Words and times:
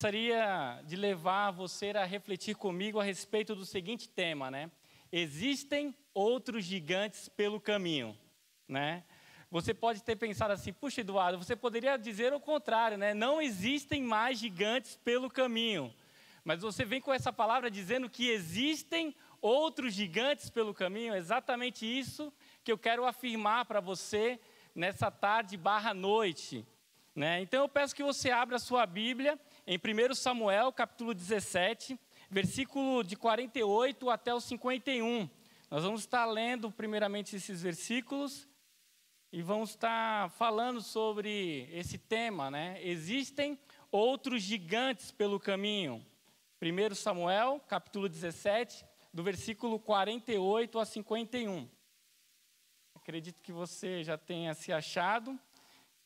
gostaria 0.00 0.80
de 0.84 0.94
levar 0.94 1.50
você 1.50 1.88
a 1.88 2.04
refletir 2.04 2.54
comigo 2.54 3.00
a 3.00 3.02
respeito 3.02 3.52
do 3.52 3.66
seguinte 3.66 4.08
tema, 4.08 4.48
né? 4.48 4.70
Existem 5.10 5.92
outros 6.14 6.64
gigantes 6.64 7.28
pelo 7.28 7.60
caminho, 7.60 8.16
né? 8.68 9.02
Você 9.50 9.74
pode 9.74 10.04
ter 10.04 10.14
pensado 10.14 10.52
assim, 10.52 10.72
puxa 10.72 11.00
Eduardo, 11.00 11.36
você 11.36 11.56
poderia 11.56 11.96
dizer 11.96 12.32
o 12.32 12.38
contrário, 12.38 12.96
né? 12.96 13.12
Não 13.12 13.42
existem 13.42 14.00
mais 14.00 14.38
gigantes 14.38 14.96
pelo 15.02 15.28
caminho. 15.28 15.92
Mas 16.44 16.60
você 16.60 16.84
vem 16.84 17.00
com 17.00 17.12
essa 17.12 17.32
palavra 17.32 17.68
dizendo 17.68 18.08
que 18.08 18.28
existem 18.28 19.12
outros 19.40 19.94
gigantes 19.94 20.48
pelo 20.48 20.72
caminho, 20.72 21.12
é 21.12 21.18
exatamente 21.18 21.84
isso 21.84 22.32
que 22.62 22.70
eu 22.70 22.78
quero 22.78 23.04
afirmar 23.04 23.64
para 23.64 23.80
você 23.80 24.38
nessa 24.76 25.10
tarde 25.10 25.56
barra 25.56 25.92
noite. 25.92 26.64
Né? 27.16 27.40
Então 27.40 27.62
eu 27.62 27.68
peço 27.68 27.96
que 27.96 28.04
você 28.04 28.30
abra 28.30 28.54
a 28.54 28.60
sua 28.60 28.86
Bíblia 28.86 29.36
em 29.70 29.76
1 29.76 30.14
Samuel, 30.14 30.72
capítulo 30.72 31.12
17, 31.12 32.00
versículo 32.30 33.04
de 33.04 33.14
48 33.14 34.08
até 34.08 34.32
o 34.32 34.40
51. 34.40 35.28
Nós 35.70 35.84
vamos 35.84 36.00
estar 36.00 36.24
lendo 36.24 36.70
primeiramente 36.70 37.36
esses 37.36 37.60
versículos 37.60 38.48
e 39.30 39.42
vamos 39.42 39.68
estar 39.68 40.30
falando 40.30 40.80
sobre 40.80 41.68
esse 41.70 41.98
tema, 41.98 42.50
né? 42.50 42.82
Existem 42.82 43.58
outros 43.92 44.40
gigantes 44.40 45.10
pelo 45.10 45.38
caminho. 45.38 46.02
1 46.62 46.94
Samuel, 46.94 47.60
capítulo 47.68 48.08
17, 48.08 48.86
do 49.12 49.22
versículo 49.22 49.78
48 49.78 50.78
a 50.78 50.86
51. 50.86 51.68
Acredito 52.94 53.42
que 53.42 53.52
você 53.52 54.02
já 54.02 54.16
tenha 54.16 54.54
se 54.54 54.72
achado. 54.72 55.38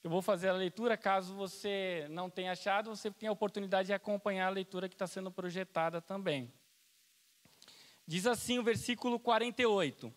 Eu 0.05 0.11
vou 0.11 0.21
fazer 0.21 0.49
a 0.49 0.53
leitura, 0.53 0.97
caso 0.97 1.33
você 1.33 2.09
não 2.11 2.29
tenha 2.29 2.51
achado, 2.51 2.91
você 2.91 3.09
tem 3.09 3.29
a 3.29 3.33
oportunidade 3.33 3.87
de 3.87 3.93
acompanhar 3.93 4.49
a 4.49 4.51
leitura 4.51 4.89
que 4.89 4.97
está 4.97 5.07
sendo 5.07 5.31
projetada 5.31 6.01
também. 6.01 6.53
Diz 8.05 8.27
assim 8.27 8.59
o 8.59 8.65
versículo 8.65 9.21
48: 9.21 10.13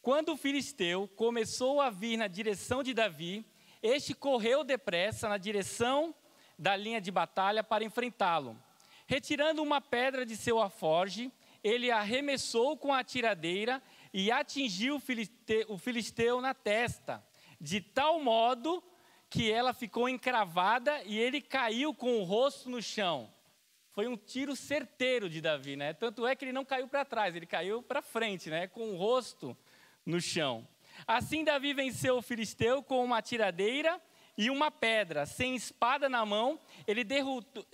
Quando 0.00 0.32
o 0.32 0.38
filisteu 0.38 1.06
começou 1.08 1.82
a 1.82 1.90
vir 1.90 2.16
na 2.16 2.28
direção 2.28 2.82
de 2.82 2.94
Davi, 2.94 3.44
este 3.82 4.14
correu 4.14 4.64
depressa 4.64 5.28
na 5.28 5.36
direção 5.36 6.14
da 6.58 6.74
linha 6.74 6.98
de 6.98 7.10
batalha 7.10 7.62
para 7.62 7.84
enfrentá-lo. 7.84 8.58
Retirando 9.06 9.62
uma 9.62 9.82
pedra 9.82 10.24
de 10.24 10.34
seu 10.34 10.58
aforge, 10.58 11.30
ele 11.62 11.90
arremessou 11.90 12.74
com 12.74 12.94
a 12.94 13.04
tiradeira 13.04 13.82
e 14.14 14.32
atingiu 14.32 14.96
o 15.68 15.78
filisteu, 15.78 16.40
na 16.40 16.54
testa, 16.54 17.22
de 17.60 17.82
tal 17.82 18.18
modo 18.18 18.82
que 19.28 19.50
ela 19.50 19.74
ficou 19.74 20.08
encravada 20.08 21.02
e 21.04 21.18
ele 21.18 21.40
caiu 21.40 21.92
com 21.92 22.18
o 22.18 22.24
rosto 22.24 22.70
no 22.70 22.80
chão. 22.80 23.32
Foi 23.92 24.06
um 24.06 24.16
tiro 24.16 24.54
certeiro 24.54 25.28
de 25.28 25.40
Davi, 25.40 25.74
né? 25.74 25.92
Tanto 25.94 26.26
é 26.26 26.36
que 26.36 26.44
ele 26.44 26.52
não 26.52 26.64
caiu 26.64 26.86
para 26.86 27.04
trás, 27.04 27.34
ele 27.34 27.46
caiu 27.46 27.82
para 27.82 28.02
frente, 28.02 28.50
né? 28.50 28.66
Com 28.66 28.92
o 28.92 28.96
rosto 28.96 29.56
no 30.04 30.20
chão. 30.20 30.66
Assim 31.06 31.44
Davi 31.44 31.74
venceu 31.74 32.16
o 32.18 32.22
filisteu 32.22 32.82
com 32.82 33.04
uma 33.04 33.22
tiradeira 33.22 34.00
e 34.36 34.50
uma 34.50 34.70
pedra, 34.70 35.24
sem 35.24 35.56
espada 35.56 36.10
na 36.10 36.24
mão, 36.26 36.60
ele 36.86 37.02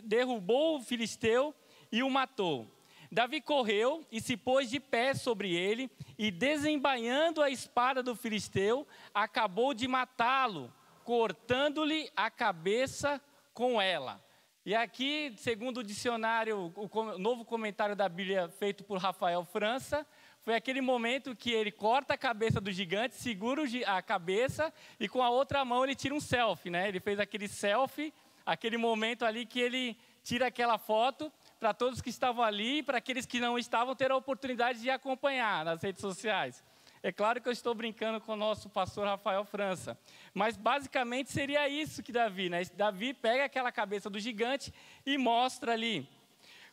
derrubou 0.01 0.79
o 0.79 0.83
filisteu 0.83 1.53
e 1.91 2.05
o 2.05 2.11
matou. 2.11 2.69
Davi 3.11 3.41
correu 3.41 4.07
e 4.11 4.21
se 4.21 4.37
pôs 4.37 4.71
de 4.71 4.79
pé 4.81 5.13
sobre 5.13 5.55
ele, 5.55 5.91
e 6.17 6.31
desembainhando 6.31 7.43
a 7.43 7.51
espada 7.51 8.03
do 8.03 8.15
filisteu, 8.15 8.87
acabou 9.13 9.75
de 9.75 9.87
matá-lo 9.87 10.73
cortando-lhe 11.05 12.11
a 12.17 12.31
cabeça 12.31 13.21
com 13.53 13.81
ela. 13.81 14.23
E 14.65 14.75
aqui, 14.77 15.35
segundo 15.39 15.79
o 15.79 15.83
dicionário, 15.83 16.73
o 16.77 17.19
novo 17.19 17.45
comentário 17.45 17.97
da 17.97 18.09
Bíblia 18.09 18.49
feito 18.49 18.85
por 18.85 18.99
Rafael 18.99 19.45
França, 19.45 20.07
foi 20.43 20.55
aquele 20.55 20.81
momento 20.81 21.35
que 21.35 21.51
ele 21.51 21.71
corta 21.73 22.15
a 22.15 22.19
cabeça 22.19 22.61
do 22.61 22.71
gigante, 22.71 23.17
segura 23.17 23.63
a 23.87 24.01
cabeça 24.01 24.73
e 25.01 25.09
com 25.09 25.23
a 25.23 25.31
outra 25.31 25.65
mão 25.65 25.85
ele 25.85 25.95
tira 25.95 26.15
um 26.15 26.21
selfie, 26.21 26.71
né? 26.71 26.89
Ele 26.89 27.01
fez 27.01 27.19
aquele 27.19 27.49
selfie, 27.49 28.13
aquele 28.47 28.77
momento 28.77 29.25
ali 29.25 29.47
que 29.47 29.61
ele 29.61 29.97
tira 30.23 30.47
aquela 30.47 30.79
foto 30.79 31.33
para 31.59 31.75
todos 31.75 32.01
que 32.01 32.11
estavam 32.11 32.45
ali 32.45 32.79
e 32.79 32.83
para 32.83 32.99
aqueles 32.99 33.27
que 33.27 33.41
não 33.41 33.59
estavam 33.59 33.95
ter 33.95 34.11
a 34.11 34.17
oportunidade 34.17 34.81
de 34.81 34.91
acompanhar 34.91 35.65
nas 35.65 35.83
redes 35.83 36.01
sociais. 36.01 36.63
É 37.05 37.11
claro 37.11 37.41
que 37.41 37.49
eu 37.49 37.53
estou 37.53 37.75
brincando 37.75 38.21
com 38.21 38.35
o 38.35 38.37
nosso 38.37 38.69
pastor 38.69 39.05
Rafael 39.05 39.45
França. 39.45 39.99
Mas 40.33 40.57
basicamente 40.57 41.33
seria 41.33 41.69
isso 41.69 42.01
que 42.01 42.13
Davi, 42.13 42.49
né? 42.49 42.63
Davi 42.77 43.13
pega 43.13 43.45
aquela 43.45 43.73
cabeça 43.73 44.09
do 44.09 44.21
gigante 44.21 44.73
e 45.05 45.19
mostra 45.19 45.73
ali. 45.73 46.09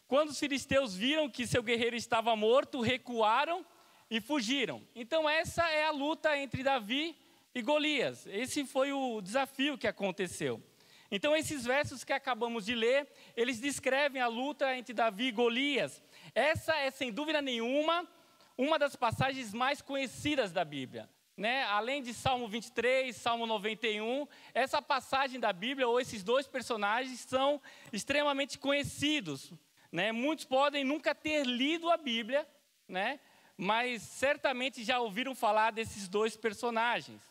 Quando 0.07 0.29
os 0.29 0.39
filisteus 0.39 0.95
viram 0.95 1.27
que 1.27 1.47
seu 1.47 1.63
guerreiro 1.63 1.95
estava 1.95 2.35
morto, 2.35 2.79
recuaram 2.79 3.65
e 4.07 4.21
fugiram. 4.21 4.83
Então 4.95 5.27
essa 5.27 5.67
é 5.67 5.85
a 5.85 5.91
luta 5.91 6.37
entre 6.37 6.61
Davi 6.61 7.17
e 7.55 7.63
Golias. 7.63 8.27
Esse 8.27 8.63
foi 8.67 8.93
o 8.93 9.21
desafio 9.21 9.79
que 9.79 9.87
aconteceu. 9.87 10.61
Então 11.09 11.35
esses 11.35 11.65
versos 11.65 12.03
que 12.03 12.13
acabamos 12.13 12.65
de 12.65 12.75
ler, 12.75 13.11
eles 13.35 13.59
descrevem 13.59 14.21
a 14.21 14.27
luta 14.27 14.77
entre 14.77 14.93
Davi 14.93 15.29
e 15.29 15.31
Golias. 15.31 16.03
Essa 16.35 16.75
é 16.75 16.91
sem 16.91 17.11
dúvida 17.11 17.41
nenhuma 17.41 18.07
uma 18.59 18.77
das 18.77 18.93
passagens 18.93 19.53
mais 19.53 19.81
conhecidas 19.81 20.51
da 20.51 20.65
Bíblia. 20.65 21.09
Né? 21.37 21.63
Além 21.63 22.03
de 22.03 22.13
Salmo 22.13 22.45
23, 22.45 23.15
Salmo 23.15 23.45
91, 23.45 24.27
essa 24.53 24.81
passagem 24.81 25.39
da 25.39 25.53
Bíblia, 25.53 25.87
ou 25.87 25.97
esses 25.97 26.23
dois 26.23 26.45
personagens, 26.45 27.21
são 27.21 27.61
extremamente 27.93 28.57
conhecidos. 28.59 29.53
Né? 29.89 30.11
Muitos 30.11 30.43
podem 30.43 30.83
nunca 30.83 31.15
ter 31.15 31.45
lido 31.45 31.89
a 31.89 31.95
Bíblia, 31.95 32.45
né? 32.85 33.21
mas 33.55 34.01
certamente 34.01 34.83
já 34.83 34.99
ouviram 34.99 35.33
falar 35.33 35.71
desses 35.71 36.09
dois 36.09 36.35
personagens. 36.35 37.21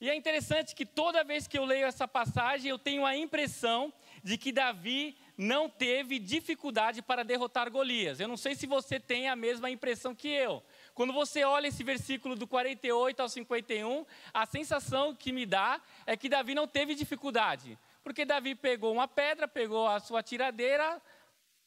E 0.00 0.08
é 0.08 0.14
interessante 0.14 0.74
que 0.74 0.86
toda 0.86 1.24
vez 1.24 1.46
que 1.46 1.58
eu 1.58 1.64
leio 1.66 1.86
essa 1.86 2.08
passagem, 2.08 2.70
eu 2.70 2.78
tenho 2.78 3.04
a 3.04 3.14
impressão 3.14 3.92
de 4.24 4.38
que 4.38 4.50
Davi 4.50 5.18
não 5.38 5.70
teve 5.70 6.18
dificuldade 6.18 7.00
para 7.00 7.22
derrotar 7.22 7.70
Golias. 7.70 8.18
Eu 8.18 8.26
não 8.26 8.36
sei 8.36 8.56
se 8.56 8.66
você 8.66 8.98
tem 8.98 9.28
a 9.28 9.36
mesma 9.36 9.70
impressão 9.70 10.12
que 10.12 10.26
eu. 10.26 10.60
Quando 10.92 11.12
você 11.12 11.44
olha 11.44 11.68
esse 11.68 11.84
versículo 11.84 12.34
do 12.34 12.44
48 12.44 13.20
ao 13.20 13.28
51, 13.28 14.04
a 14.34 14.44
sensação 14.44 15.14
que 15.14 15.30
me 15.30 15.46
dá 15.46 15.80
é 16.04 16.16
que 16.16 16.28
Davi 16.28 16.56
não 16.56 16.66
teve 16.66 16.92
dificuldade. 16.96 17.78
Porque 18.02 18.24
Davi 18.24 18.56
pegou 18.56 18.92
uma 18.92 19.06
pedra, 19.06 19.46
pegou 19.46 19.86
a 19.86 20.00
sua 20.00 20.24
tiradeira, 20.24 21.00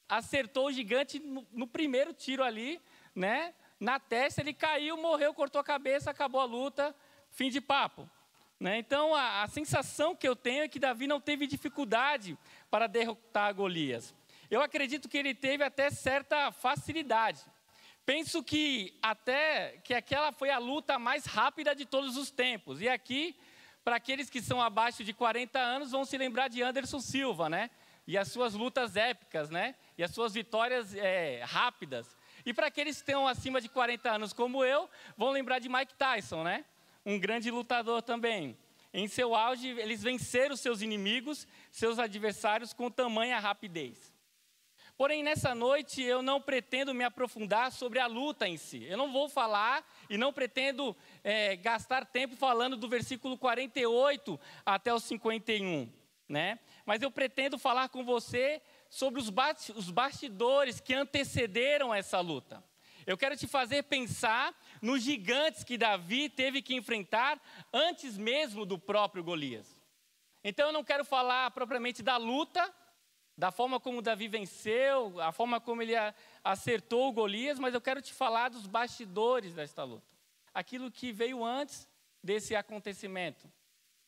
acertou 0.10 0.66
o 0.66 0.72
gigante 0.74 1.18
no, 1.18 1.48
no 1.54 1.66
primeiro 1.66 2.12
tiro 2.12 2.44
ali, 2.44 2.82
né? 3.16 3.54
Na 3.80 4.00
testa, 4.00 4.42
ele 4.42 4.54
caiu, 4.54 4.98
morreu, 4.98 5.34
cortou 5.34 5.62
a 5.62 5.64
cabeça, 5.64 6.12
acabou 6.12 6.42
a 6.42 6.46
luta, 6.46 6.94
fim 7.30 7.50
de 7.50 7.62
papo. 7.62 8.10
Né? 8.62 8.78
Então, 8.78 9.16
a, 9.16 9.42
a, 9.42 9.48
sensação 9.48 10.16
que 10.16 10.28
eu 10.28 10.36
tenho 10.36 10.64
é 10.64 10.68
que 10.68 10.78
Davi 10.78 11.08
não 11.08 11.20
teve 11.20 11.48
dificuldade 11.48 12.38
para 12.70 12.86
derrotar 12.86 13.56
Golias. 13.56 14.14
Eu 14.52 14.62
acredito 14.62 15.10
que 15.10 15.18
ele 15.18 15.34
teve 15.34 15.64
até 15.64 15.90
certa 15.90 16.52
facilidade. 16.52 17.42
Penso 18.06 18.44
que 18.44 18.96
até 19.02 19.80
que 19.84 19.96
aquela 19.96 20.32
foi 20.32 20.52
a 20.52 20.60
luta 20.60 21.00
mais 21.00 21.26
rápida 21.26 21.74
de 21.74 21.88
todos 21.88 22.16
os 22.16 22.30
tempos. 22.30 22.80
E 22.82 22.88
aqui, 22.88 23.36
para 23.84 23.96
aqueles 23.96 24.30
que 24.30 24.44
são 24.44 24.62
abaixo 24.62 25.04
de 25.04 25.12
40 25.12 25.58
anos, 25.58 25.90
vão 25.90 26.06
se 26.06 26.16
lembrar 26.16 26.48
de 26.48 26.62
Anderson 26.62 27.00
Silva, 27.00 27.50
né? 27.50 27.72
E 28.06 28.16
as 28.16 28.28
suas 28.28 28.54
lutas 28.54 28.96
épicas, 28.96 29.50
né? 29.50 29.74
E 29.98 30.04
as 30.04 30.12
suas 30.12 30.36
vitórias 30.36 30.94
é, 30.94 31.44
rápidas. 31.46 32.16
E 32.46 32.54
para 32.54 32.68
aqueles 32.68 32.98
que 32.98 33.10
estão 33.10 33.28
acima 33.28 33.60
de 33.60 33.70
40 33.70 34.08
anos, 34.08 34.34
como 34.34 34.64
eu, 34.64 34.88
vão 35.18 35.32
lembrar 35.32 35.58
de 35.58 35.68
Mike 35.68 35.96
Tyson, 35.96 36.44
né? 36.44 36.64
Um 37.06 37.20
grande 37.20 37.50
lutador 37.52 38.02
também. 38.02 38.58
Em 38.94 39.08
seu 39.08 39.34
auge, 39.34 39.70
eles 39.70 40.04
venceram 40.04 40.56
seus 40.56 40.82
inimigos, 40.82 41.48
seus 41.72 41.98
adversários, 41.98 42.74
com 42.74 42.92
tamanha 42.92 43.40
rapidez. 43.40 44.14
Porém, 44.98 45.24
nessa 45.24 45.56
noite, 45.56 46.02
eu 46.02 46.22
não 46.22 46.40
pretendo 46.40 46.94
me 46.94 47.04
aprofundar 47.04 47.72
sobre 47.72 47.98
a 47.98 48.06
luta 48.06 48.48
em 48.48 48.58
si. 48.58 48.84
Eu 48.84 48.98
não 48.98 49.12
vou 49.12 49.28
falar 49.28 49.84
e 50.10 50.18
não 50.18 50.32
pretendo 50.32 50.96
é, 51.24 51.56
gastar 51.56 52.06
tempo 52.06 52.36
falando 52.36 52.78
do 52.78 52.88
versículo 52.88 53.38
48 53.38 54.40
até 54.66 54.94
o 54.94 55.00
51. 55.00 55.92
Né? 56.30 56.60
Mas 56.86 57.02
eu 57.02 57.10
pretendo 57.10 57.58
falar 57.58 57.90
com 57.90 58.04
você 58.04 58.62
sobre 58.90 59.20
os 59.20 59.90
bastidores 59.90 60.80
que 60.80 60.94
antecederam 60.94 61.94
essa 61.94 62.20
luta. 62.20 62.64
Eu 63.12 63.18
quero 63.18 63.36
te 63.36 63.46
fazer 63.46 63.84
pensar 63.84 64.58
nos 64.82 65.04
gigantes 65.04 65.66
que 65.66 65.78
Davi 65.78 66.30
teve 66.30 66.62
que 66.62 66.74
enfrentar 66.74 67.42
antes 67.74 68.18
mesmo 68.18 68.66
do 68.66 68.80
próprio 68.80 69.22
Golias. 69.22 69.76
Então 70.42 70.68
eu 70.68 70.72
não 70.72 70.82
quero 70.82 71.04
falar 71.04 71.52
propriamente 71.52 72.02
da 72.02 72.16
luta, 72.16 72.74
da 73.38 73.52
forma 73.52 73.82
como 73.82 74.02
Davi 74.02 74.30
venceu, 74.30 75.20
a 75.20 75.34
forma 75.34 75.60
como 75.60 75.82
ele 75.82 75.92
acertou 76.42 77.10
o 77.10 77.12
Golias, 77.12 77.60
mas 77.60 77.74
eu 77.74 77.82
quero 77.82 78.02
te 78.02 78.14
falar 78.14 78.48
dos 78.48 78.66
bastidores 78.66 79.56
desta 79.56 79.84
luta. 79.84 80.08
Aquilo 80.54 80.90
que 80.90 81.12
veio 81.12 81.44
antes 81.44 81.86
desse 82.24 82.56
acontecimento, 82.56 83.52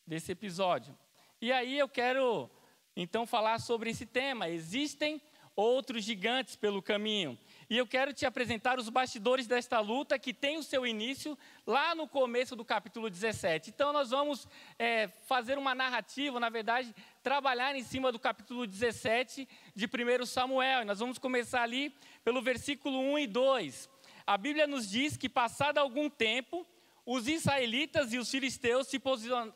desse 0.08 0.32
episódio. 0.32 0.98
E 1.42 1.52
aí 1.52 1.78
eu 1.78 1.90
quero 1.90 2.50
então 2.96 3.28
falar 3.28 3.60
sobre 3.60 3.90
esse 3.90 4.06
tema. 4.06 4.48
Existem 4.48 5.22
outros 5.58 6.06
gigantes 6.06 6.56
pelo 6.56 6.82
caminho. 6.82 7.38
E 7.74 7.78
eu 7.80 7.88
quero 7.88 8.14
te 8.14 8.24
apresentar 8.24 8.78
os 8.78 8.88
bastidores 8.88 9.48
desta 9.48 9.80
luta 9.80 10.20
que 10.20 10.32
tem 10.32 10.60
o 10.60 10.62
seu 10.62 10.86
início 10.86 11.36
lá 11.66 11.96
no 11.96 12.08
começo 12.08 12.56
do 12.56 12.64
capítulo 12.64 13.10
17. 13.10 13.72
Então, 13.72 13.92
nós 13.92 14.12
vamos 14.12 14.48
é, 14.78 15.08
fazer 15.26 15.58
uma 15.58 15.74
narrativa, 15.74 16.40
na 16.40 16.50
verdade, 16.50 16.94
trabalhar 17.24 17.76
em 17.76 17.82
cima 17.82 18.12
do 18.12 18.20
capítulo 18.20 18.68
17 18.68 19.50
de 19.74 19.88
1 19.88 20.24
Samuel. 20.28 20.84
E 20.84 20.86
nós 20.86 21.00
vamos 21.00 21.18
começar 21.18 21.64
ali 21.64 21.92
pelo 22.24 22.44
versículo 22.44 23.00
1 23.14 23.18
e 23.18 23.26
2. 23.26 23.90
A 24.28 24.38
Bíblia 24.38 24.68
nos 24.68 24.88
diz 24.88 25.18
que, 25.18 25.28
passado 25.28 25.80
algum 25.80 26.12
tempo, 26.12 26.68
os 27.04 27.28
israelitas 27.28 28.14
e 28.14 28.20
os 28.20 28.30
filisteus 28.30 28.88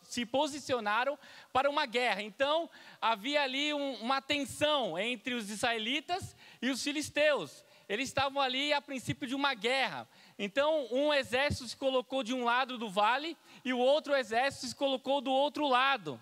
se 0.02 0.26
posicionaram 0.26 1.20
para 1.54 1.70
uma 1.70 1.86
guerra. 1.86 2.24
Então, 2.24 2.68
havia 3.00 3.44
ali 3.44 3.76
um, 3.76 3.94
uma 4.02 4.24
tensão 4.24 4.98
entre 4.98 5.36
os 5.36 5.52
israelitas 5.52 6.36
e 6.60 6.72
os 6.72 6.84
filisteus. 6.84 7.64
Eles 7.88 8.10
estavam 8.10 8.42
ali 8.42 8.74
a 8.74 8.82
princípio 8.82 9.28
de 9.28 9.36
uma 9.36 9.54
guerra. 9.54 10.08
Então, 10.38 10.88
um 10.92 11.14
exército 11.14 11.68
se 11.68 11.78
colocou 11.78 12.24
de 12.24 12.34
um 12.34 12.44
lado 12.44 12.78
do 12.78 12.90
vale 12.90 13.38
e 13.64 13.74
o 13.74 13.80
outro 13.80 14.16
exército 14.16 14.68
se 14.68 14.76
colocou 14.76 15.22
do 15.22 15.32
outro 15.32 15.68
lado. 15.68 16.22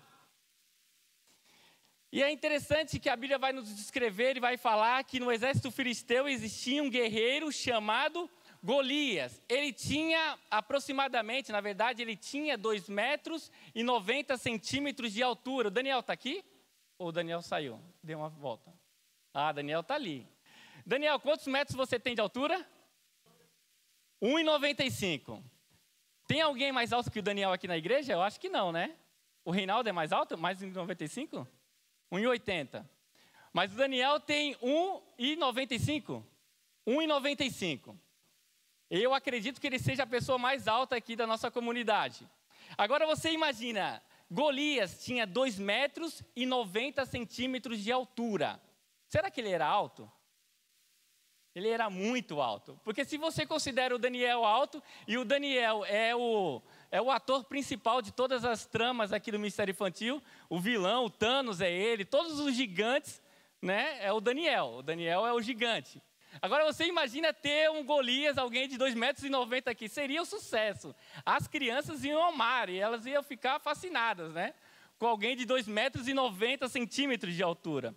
E 2.12 2.22
é 2.22 2.30
interessante 2.30 3.00
que 3.00 3.08
a 3.08 3.16
Bíblia 3.16 3.38
vai 3.38 3.52
nos 3.52 3.74
descrever 3.74 4.36
e 4.36 4.40
vai 4.40 4.56
falar 4.56 5.02
que 5.04 5.18
no 5.18 5.30
exército 5.32 5.70
filisteu 5.70 6.28
existia 6.28 6.82
um 6.82 6.88
guerreiro 6.88 7.50
chamado 7.50 8.30
Golias, 8.66 9.40
ele 9.48 9.72
tinha 9.72 10.36
aproximadamente, 10.50 11.52
na 11.52 11.60
verdade, 11.60 12.02
ele 12.02 12.16
tinha 12.16 12.58
2 12.58 12.88
metros 12.88 13.52
e 13.72 13.84
90 13.84 14.36
centímetros 14.36 15.12
de 15.12 15.22
altura. 15.22 15.68
O 15.68 15.70
Daniel 15.70 16.00
está 16.00 16.12
aqui? 16.12 16.44
Ou 16.98 17.08
o 17.08 17.12
Daniel 17.12 17.42
saiu? 17.42 17.80
Deu 18.02 18.18
uma 18.18 18.28
volta. 18.28 18.72
Ah, 19.32 19.52
Daniel 19.52 19.80
está 19.80 19.94
ali. 19.94 20.26
Daniel, 20.86 21.18
quantos 21.18 21.48
metros 21.48 21.76
você 21.76 21.98
tem 21.98 22.14
de 22.14 22.20
altura? 22.20 22.64
1,95. 24.22 25.42
Tem 26.28 26.40
alguém 26.40 26.70
mais 26.70 26.92
alto 26.92 27.10
que 27.10 27.18
o 27.18 27.22
Daniel 27.22 27.52
aqui 27.52 27.66
na 27.66 27.76
igreja? 27.76 28.12
Eu 28.12 28.22
acho 28.22 28.38
que 28.38 28.48
não, 28.48 28.70
né? 28.70 28.94
O 29.44 29.50
Reinaldo 29.50 29.88
é 29.88 29.92
mais 29.92 30.12
alto? 30.12 30.38
Mais 30.38 30.58
de 30.58 30.66
95? 30.66 31.46
1,80. 32.12 32.88
Mas 33.52 33.72
o 33.72 33.76
Daniel 33.76 34.20
tem 34.20 34.54
1,95. 34.56 36.22
1,95. 36.86 37.98
Eu 38.88 39.12
acredito 39.12 39.60
que 39.60 39.66
ele 39.66 39.80
seja 39.80 40.04
a 40.04 40.06
pessoa 40.06 40.38
mais 40.38 40.68
alta 40.68 40.94
aqui 40.94 41.16
da 41.16 41.26
nossa 41.26 41.50
comunidade. 41.50 42.28
Agora 42.78 43.06
você 43.06 43.32
imagina, 43.32 44.00
Golias 44.30 45.04
tinha 45.04 45.26
2 45.26 45.58
metros 45.58 46.22
e 46.36 46.46
90 46.46 47.04
centímetros 47.06 47.80
de 47.80 47.90
altura. 47.90 48.62
Será 49.08 49.32
que 49.32 49.40
ele 49.40 49.50
era 49.50 49.66
alto? 49.66 50.08
Ele 51.56 51.70
era 51.70 51.88
muito 51.88 52.42
alto. 52.42 52.78
Porque 52.84 53.02
se 53.02 53.16
você 53.16 53.46
considera 53.46 53.94
o 53.94 53.98
Daniel 53.98 54.44
alto, 54.44 54.82
e 55.08 55.16
o 55.16 55.24
Daniel 55.24 55.86
é 55.86 56.14
o, 56.14 56.60
é 56.90 57.00
o 57.00 57.10
ator 57.10 57.44
principal 57.44 58.02
de 58.02 58.12
todas 58.12 58.44
as 58.44 58.66
tramas 58.66 59.10
aqui 59.10 59.32
do 59.32 59.38
Mistério 59.38 59.72
Infantil, 59.72 60.22
o 60.50 60.60
vilão, 60.60 61.06
o 61.06 61.10
Thanos 61.10 61.62
é 61.62 61.72
ele, 61.72 62.04
todos 62.04 62.38
os 62.38 62.54
gigantes, 62.54 63.22
né, 63.62 64.04
é 64.04 64.12
o 64.12 64.20
Daniel. 64.20 64.74
O 64.76 64.82
Daniel 64.82 65.26
é 65.26 65.32
o 65.32 65.40
gigante. 65.40 66.02
Agora 66.42 66.62
você 66.62 66.84
imagina 66.84 67.32
ter 67.32 67.70
um 67.70 67.82
Golias, 67.82 68.36
alguém 68.36 68.68
de 68.68 68.76
2,90 68.76 68.94
metros 68.94 69.30
90 69.30 69.70
aqui, 69.70 69.88
seria 69.88 70.20
um 70.20 70.26
sucesso. 70.26 70.94
As 71.24 71.48
crianças 71.48 72.04
iam 72.04 72.22
amar 72.22 72.68
e 72.68 72.78
elas 72.78 73.06
iam 73.06 73.22
ficar 73.22 73.58
fascinadas, 73.60 74.34
né? 74.34 74.52
Com 74.98 75.06
alguém 75.06 75.34
de 75.34 75.46
2,90 75.46 75.68
metros 75.70 76.06
90 76.06 76.68
centímetros 76.68 77.34
de 77.34 77.42
altura. 77.42 77.96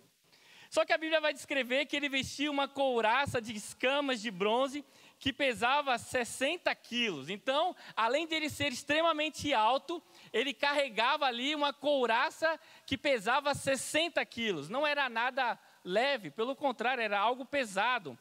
Só 0.70 0.84
que 0.84 0.92
a 0.92 0.98
Bíblia 0.98 1.20
vai 1.20 1.34
descrever 1.34 1.86
que 1.86 1.96
ele 1.96 2.08
vestia 2.08 2.48
uma 2.48 2.68
couraça 2.68 3.42
de 3.42 3.52
escamas 3.52 4.22
de 4.22 4.30
bronze 4.30 4.84
que 5.18 5.32
pesava 5.32 5.98
60 5.98 6.72
quilos. 6.76 7.28
Então, 7.28 7.74
além 7.96 8.24
de 8.24 8.36
ele 8.36 8.48
ser 8.48 8.72
extremamente 8.72 9.52
alto, 9.52 10.00
ele 10.32 10.54
carregava 10.54 11.26
ali 11.26 11.56
uma 11.56 11.72
couraça 11.72 12.58
que 12.86 12.96
pesava 12.96 13.52
60 13.52 14.24
quilos. 14.24 14.68
Não 14.68 14.86
era 14.86 15.08
nada 15.08 15.58
leve, 15.84 16.30
pelo 16.30 16.54
contrário, 16.54 17.02
era 17.02 17.18
algo 17.18 17.44
pesado. 17.44 18.16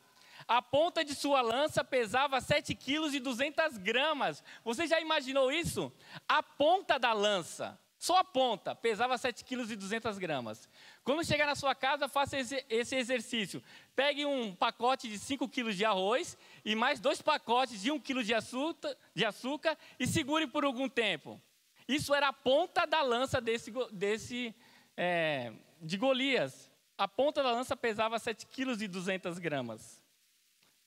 A 0.47 0.59
ponta 0.59 1.05
de 1.05 1.13
sua 1.13 1.41
lança 1.41 1.83
pesava 1.83 2.41
7 2.41 2.73
quilos 2.73 3.13
e 3.13 3.19
200 3.19 3.77
gramas. 3.77 4.43
Você 4.63 4.87
já 4.87 4.99
imaginou 4.99 5.51
isso? 5.51 5.93
A 6.27 6.41
ponta 6.41 6.97
da 6.97 7.13
lança, 7.13 7.79
só 7.99 8.17
a 8.17 8.23
ponta, 8.23 8.73
pesava 8.73 9.17
7 9.17 9.43
quilos 9.43 9.69
e 9.69 9.75
200 9.75 10.17
gramas. 10.17 10.67
Quando 11.09 11.25
chegar 11.25 11.47
na 11.47 11.55
sua 11.55 11.73
casa, 11.73 12.07
faça 12.07 12.37
esse, 12.37 12.95
exercício. 12.95 13.63
Pegue 13.95 14.27
um 14.27 14.53
pacote 14.53 15.07
de 15.07 15.17
5 15.17 15.49
quilos 15.49 15.75
de 15.75 15.83
arroz 15.83 16.37
e 16.63 16.75
mais 16.75 16.99
dois 16.99 17.19
pacotes 17.19 17.81
de 17.81 17.89
1 17.89 17.99
quilo 17.99 18.23
de 18.23 18.31
açúcar, 18.31 18.95
de 19.15 19.25
açúcar 19.25 19.75
e 19.99 20.05
segure 20.05 20.45
por 20.45 20.63
algum 20.63 20.87
tempo. 20.87 21.41
Isso 21.87 22.13
era 22.13 22.27
a 22.27 22.31
ponta 22.33 22.85
da 22.85 23.01
lança 23.01 23.41
desse, 23.41 23.73
desse 23.91 24.53
é, 24.95 25.51
de 25.81 25.97
Golias. 25.97 26.69
A 26.95 27.07
ponta 27.07 27.41
da 27.41 27.53
lança 27.53 27.75
pesava 27.75 28.19
7 28.19 28.45
quilos 28.45 28.79
e 28.79 28.87
200 28.87 29.39
gramas 29.39 29.99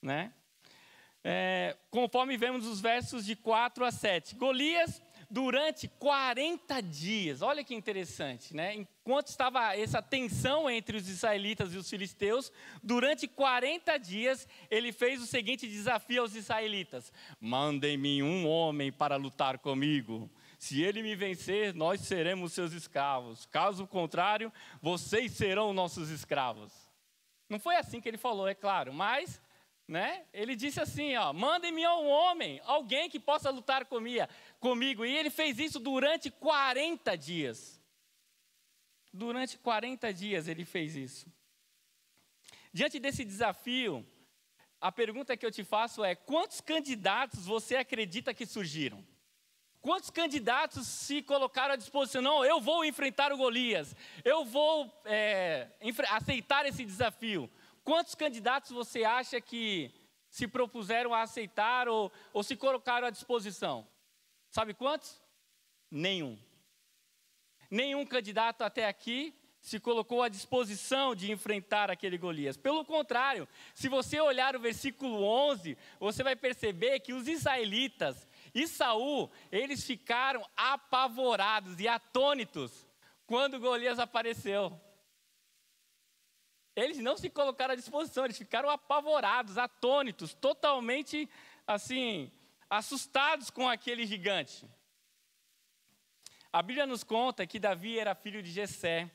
né? 0.01 0.31
É, 1.21 1.75
conforme 1.91 2.37
vemos 2.37 2.65
os 2.65 2.79
versos 2.79 3.25
de 3.25 3.35
4 3.35 3.83
a 3.83 3.91
7. 3.91 4.35
Golias, 4.35 5.01
durante 5.29 5.89
40 5.89 6.81
dias, 6.81 7.41
olha 7.41 7.61
que 7.61 7.75
interessante, 7.75 8.55
né? 8.55 8.87
Enquanto 9.05 9.27
estava 9.27 9.75
essa 9.75 10.01
tensão 10.01 10.69
entre 10.69 10.95
os 10.95 11.09
israelitas 11.09 11.73
e 11.73 11.77
os 11.77 11.89
filisteus, 11.89 12.49
durante 12.81 13.27
40 13.27 13.97
dias 13.97 14.47
ele 14.71 14.93
fez 14.93 15.21
o 15.21 15.27
seguinte 15.27 15.67
desafio 15.67 16.21
aos 16.21 16.35
israelitas: 16.35 17.11
Mandem-me 17.37 18.23
um 18.23 18.47
homem 18.47 18.93
para 18.93 19.17
lutar 19.17 19.59
comigo. 19.59 20.31
Se 20.57 20.81
ele 20.81 21.03
me 21.03 21.17
vencer, 21.17 21.73
nós 21.73 21.99
seremos 21.99 22.53
seus 22.53 22.71
escravos. 22.71 23.45
Caso 23.47 23.85
contrário, 23.85 24.49
vocês 24.81 25.33
serão 25.33 25.73
nossos 25.73 26.09
escravos. 26.09 26.71
Não 27.49 27.59
foi 27.59 27.75
assim 27.75 27.99
que 27.99 28.07
ele 28.07 28.17
falou, 28.17 28.47
é 28.47 28.55
claro, 28.55 28.93
mas 28.93 29.41
né? 29.85 30.23
Ele 30.33 30.55
disse 30.55 30.79
assim, 30.79 31.13
ó, 31.17 31.33
mandem-me 31.33 31.85
um 31.85 32.07
homem, 32.07 32.61
alguém 32.63 33.09
que 33.09 33.19
possa 33.19 33.49
lutar 33.49 33.85
comigo. 33.85 35.05
E 35.05 35.17
ele 35.17 35.29
fez 35.29 35.59
isso 35.59 35.77
durante 35.77 36.31
40 36.31 37.17
dias. 37.17 37.82
Durante 39.13 39.59
40 39.59 40.11
dias 40.11 40.47
ele 40.47 40.65
fez 40.65 40.95
isso. 40.95 41.31
Diante 42.73 42.99
desse 42.99 43.23
desafio, 43.23 44.03
a 44.81 44.91
pergunta 44.91 45.37
que 45.37 45.45
eu 45.45 45.51
te 45.51 45.63
faço 45.63 46.03
é: 46.03 46.15
quantos 46.15 46.59
candidatos 46.59 47.45
você 47.45 47.75
acredita 47.75 48.33
que 48.33 48.45
surgiram? 48.45 49.05
Quantos 49.79 50.09
candidatos 50.09 50.87
se 50.87 51.21
colocaram 51.21 51.73
à 51.73 51.77
disposição? 51.77 52.21
Não, 52.21 52.43
eu 52.43 52.59
vou 52.59 52.83
enfrentar 52.83 53.31
o 53.31 53.37
Golias, 53.37 53.95
eu 54.23 54.43
vou 54.45 54.91
é, 55.05 55.67
aceitar 56.09 56.65
esse 56.65 56.83
desafio. 56.83 57.51
Quantos 57.83 58.15
candidatos 58.15 58.71
você 58.71 59.03
acha 59.03 59.39
que 59.39 59.93
se 60.29 60.47
propuseram 60.47 61.13
a 61.13 61.21
aceitar 61.21 61.87
ou, 61.87 62.11
ou 62.31 62.41
se 62.41 62.55
colocaram 62.55 63.07
à 63.07 63.09
disposição? 63.11 63.85
Sabe 64.49 64.73
quantos? 64.73 65.21
Nenhum. 65.91 66.39
Nenhum 67.73 68.05
candidato 68.05 68.61
até 68.61 68.85
aqui 68.85 69.33
se 69.59 69.79
colocou 69.79 70.21
à 70.21 70.29
disposição 70.29 71.15
de 71.15 71.31
enfrentar 71.31 71.89
aquele 71.89 72.19
Golias. 72.19 72.55
Pelo 72.55 72.85
contrário, 72.85 73.47
se 73.73 73.89
você 73.89 74.21
olhar 74.21 74.55
o 74.55 74.59
versículo 74.59 75.23
11, 75.23 75.75
você 75.99 76.21
vai 76.21 76.35
perceber 76.35 76.99
que 76.99 77.13
os 77.13 77.27
israelitas 77.27 78.27
e 78.53 78.67
Saul, 78.67 79.31
eles 79.51 79.83
ficaram 79.83 80.47
apavorados 80.55 81.79
e 81.79 81.87
atônitos 81.87 82.85
quando 83.25 83.59
Golias 83.59 83.97
apareceu. 83.97 84.79
Eles 86.75 86.99
não 86.99 87.17
se 87.17 87.27
colocaram 87.27 87.73
à 87.73 87.75
disposição, 87.75 88.25
eles 88.25 88.37
ficaram 88.37 88.69
apavorados, 88.69 89.57
atônitos, 89.57 90.35
totalmente 90.35 91.27
assim, 91.65 92.31
assustados 92.69 93.49
com 93.49 93.67
aquele 93.67 94.05
gigante. 94.05 94.69
A 96.53 96.61
Bíblia 96.61 96.85
nos 96.85 97.03
conta 97.03 97.47
que 97.47 97.57
Davi 97.57 97.97
era 97.97 98.13
filho 98.13 98.43
de 98.43 98.51
Jessé. 98.51 99.09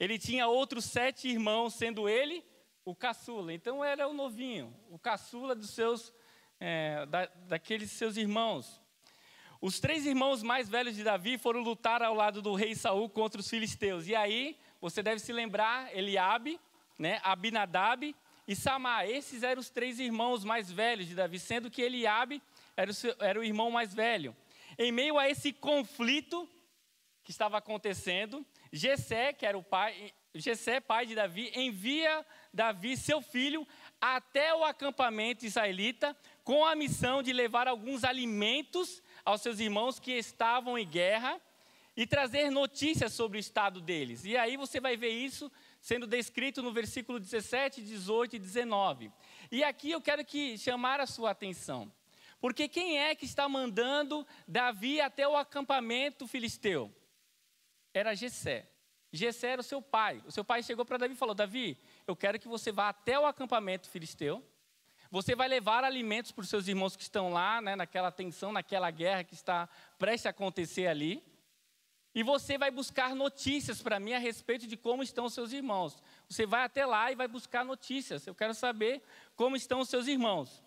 Ele 0.00 0.18
tinha 0.18 0.48
outros 0.48 0.86
sete 0.86 1.28
irmãos, 1.28 1.74
sendo 1.74 2.08
ele 2.08 2.42
o 2.82 2.94
caçula. 2.94 3.52
Então 3.52 3.84
era 3.84 4.08
o 4.08 4.14
novinho, 4.14 4.74
o 4.88 4.98
caçula 4.98 5.54
dos 5.54 5.68
seus, 5.68 6.10
é, 6.58 7.04
da, 7.04 7.26
daqueles 7.46 7.90
seus 7.90 8.16
irmãos. 8.16 8.80
Os 9.60 9.78
três 9.78 10.06
irmãos 10.06 10.42
mais 10.42 10.66
velhos 10.66 10.96
de 10.96 11.04
Davi 11.04 11.36
foram 11.36 11.60
lutar 11.60 12.02
ao 12.02 12.14
lado 12.14 12.40
do 12.40 12.54
rei 12.54 12.74
Saul 12.74 13.10
contra 13.10 13.38
os 13.38 13.50
filisteus. 13.50 14.08
E 14.08 14.14
aí, 14.14 14.56
você 14.80 15.02
deve 15.02 15.20
se 15.20 15.30
lembrar, 15.30 15.94
Eliabe, 15.94 16.58
né, 16.98 17.20
Abinadab 17.22 18.16
e 18.46 18.56
Samar. 18.56 19.04
Esses 19.06 19.42
eram 19.42 19.60
os 19.60 19.68
três 19.68 20.00
irmãos 20.00 20.42
mais 20.42 20.72
velhos 20.72 21.06
de 21.06 21.14
Davi, 21.14 21.38
sendo 21.38 21.70
que 21.70 21.82
Eliabe 21.82 22.40
era 22.74 22.90
o, 22.90 22.94
seu, 22.94 23.14
era 23.18 23.38
o 23.38 23.44
irmão 23.44 23.70
mais 23.70 23.92
velho. 23.92 24.34
Em 24.78 24.90
meio 24.90 25.18
a 25.18 25.28
esse 25.28 25.52
conflito 25.52 26.48
que 27.28 27.32
estava 27.32 27.58
acontecendo, 27.58 28.42
Jessé, 28.72 29.34
que 29.34 29.44
era 29.44 29.58
o 29.58 29.62
pai, 29.62 30.14
Jessé, 30.34 30.80
pai 30.80 31.04
de 31.04 31.14
Davi, 31.14 31.52
envia 31.54 32.24
Davi, 32.54 32.96
seu 32.96 33.20
filho, 33.20 33.68
até 34.00 34.54
o 34.54 34.64
acampamento 34.64 35.44
israelita 35.44 36.16
com 36.42 36.64
a 36.64 36.74
missão 36.74 37.22
de 37.22 37.34
levar 37.34 37.68
alguns 37.68 38.02
alimentos 38.02 39.02
aos 39.26 39.42
seus 39.42 39.60
irmãos 39.60 40.00
que 40.00 40.12
estavam 40.12 40.78
em 40.78 40.88
guerra 40.88 41.38
e 41.94 42.06
trazer 42.06 42.50
notícias 42.50 43.12
sobre 43.12 43.36
o 43.36 43.38
estado 43.38 43.78
deles. 43.78 44.24
E 44.24 44.34
aí 44.34 44.56
você 44.56 44.80
vai 44.80 44.96
ver 44.96 45.10
isso 45.10 45.52
sendo 45.82 46.06
descrito 46.06 46.62
no 46.62 46.72
versículo 46.72 47.20
17, 47.20 47.82
18 47.82 48.36
e 48.36 48.38
19. 48.38 49.12
E 49.52 49.62
aqui 49.62 49.90
eu 49.90 50.00
quero 50.00 50.24
que 50.24 50.56
chamar 50.56 50.98
a 50.98 51.06
sua 51.06 51.32
atenção. 51.32 51.92
Porque 52.40 52.68
quem 52.68 52.98
é 52.98 53.14
que 53.14 53.26
está 53.26 53.46
mandando 53.50 54.26
Davi 54.46 54.98
até 54.98 55.28
o 55.28 55.36
acampamento 55.36 56.26
filisteu? 56.26 56.90
Era 57.92 58.14
Jessé. 58.14 58.68
Jessé 59.12 59.48
era 59.48 59.60
o 59.60 59.64
seu 59.64 59.80
pai. 59.80 60.22
O 60.26 60.30
seu 60.30 60.44
pai 60.44 60.62
chegou 60.62 60.84
para 60.84 60.98
Davi 60.98 61.14
e 61.14 61.16
falou: 61.16 61.34
Davi, 61.34 61.78
eu 62.06 62.14
quero 62.14 62.38
que 62.38 62.48
você 62.48 62.70
vá 62.70 62.88
até 62.88 63.18
o 63.18 63.26
acampamento 63.26 63.88
filisteu 63.88 64.44
você 65.10 65.34
vai 65.34 65.48
levar 65.48 65.84
alimentos 65.84 66.32
para 66.32 66.42
os 66.42 66.50
seus 66.50 66.68
irmãos 66.68 66.94
que 66.94 67.02
estão 67.02 67.30
lá, 67.30 67.62
né, 67.62 67.74
naquela 67.74 68.10
tensão, 68.10 68.52
naquela 68.52 68.90
guerra 68.90 69.24
que 69.24 69.34
está 69.34 69.68
prestes 69.96 70.26
a 70.26 70.30
acontecer 70.30 70.86
ali. 70.86 71.22
E 72.14 72.22
você 72.22 72.58
vai 72.58 72.70
buscar 72.70 73.14
notícias 73.14 73.80
para 73.80 73.98
mim 73.98 74.12
a 74.12 74.18
respeito 74.18 74.66
de 74.66 74.76
como 74.76 75.02
estão 75.02 75.24
os 75.24 75.34
seus 75.34 75.52
irmãos. 75.52 76.02
Você 76.28 76.44
vai 76.44 76.62
até 76.62 76.84
lá 76.84 77.10
e 77.10 77.14
vai 77.14 77.28
buscar 77.28 77.64
notícias. 77.64 78.26
Eu 78.26 78.34
quero 78.34 78.54
saber 78.54 79.02
como 79.34 79.56
estão 79.56 79.80
os 79.80 79.88
seus 79.88 80.06
irmãos. 80.06 80.62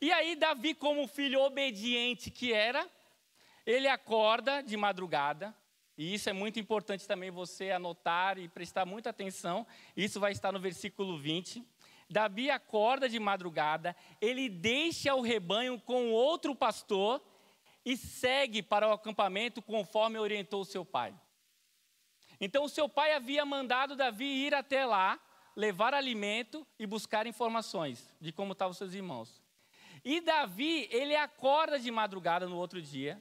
E 0.00 0.12
aí, 0.12 0.36
Davi, 0.36 0.74
como 0.74 1.06
filho 1.06 1.40
obediente 1.40 2.30
que 2.30 2.52
era, 2.52 2.86
ele 3.64 3.88
acorda 3.88 4.62
de 4.62 4.76
madrugada. 4.76 5.54
E 5.96 6.12
isso 6.12 6.28
é 6.28 6.32
muito 6.32 6.60
importante 6.60 7.06
também 7.06 7.30
você 7.30 7.70
anotar 7.70 8.38
e 8.38 8.48
prestar 8.48 8.84
muita 8.84 9.10
atenção. 9.10 9.66
Isso 9.96 10.20
vai 10.20 10.32
estar 10.32 10.52
no 10.52 10.60
versículo 10.60 11.18
20. 11.18 11.64
Davi 12.08 12.50
acorda 12.50 13.08
de 13.08 13.18
madrugada, 13.18 13.96
ele 14.20 14.48
deixa 14.48 15.14
o 15.14 15.22
rebanho 15.22 15.80
com 15.80 16.12
outro 16.12 16.54
pastor 16.54 17.20
e 17.84 17.96
segue 17.96 18.62
para 18.62 18.88
o 18.88 18.92
acampamento 18.92 19.60
conforme 19.60 20.18
orientou 20.18 20.64
seu 20.64 20.84
pai. 20.84 21.14
Então, 22.40 22.68
seu 22.68 22.88
pai 22.88 23.12
havia 23.12 23.44
mandado 23.44 23.96
Davi 23.96 24.24
ir 24.24 24.54
até 24.54 24.84
lá, 24.84 25.18
levar 25.56 25.94
alimento 25.94 26.66
e 26.78 26.86
buscar 26.86 27.26
informações 27.26 28.14
de 28.20 28.30
como 28.30 28.52
estavam 28.52 28.74
seus 28.74 28.92
irmãos. 28.92 29.42
E 30.04 30.20
Davi, 30.20 30.86
ele 30.90 31.16
acorda 31.16 31.78
de 31.78 31.90
madrugada 31.90 32.46
no 32.46 32.56
outro 32.56 32.80
dia, 32.80 33.20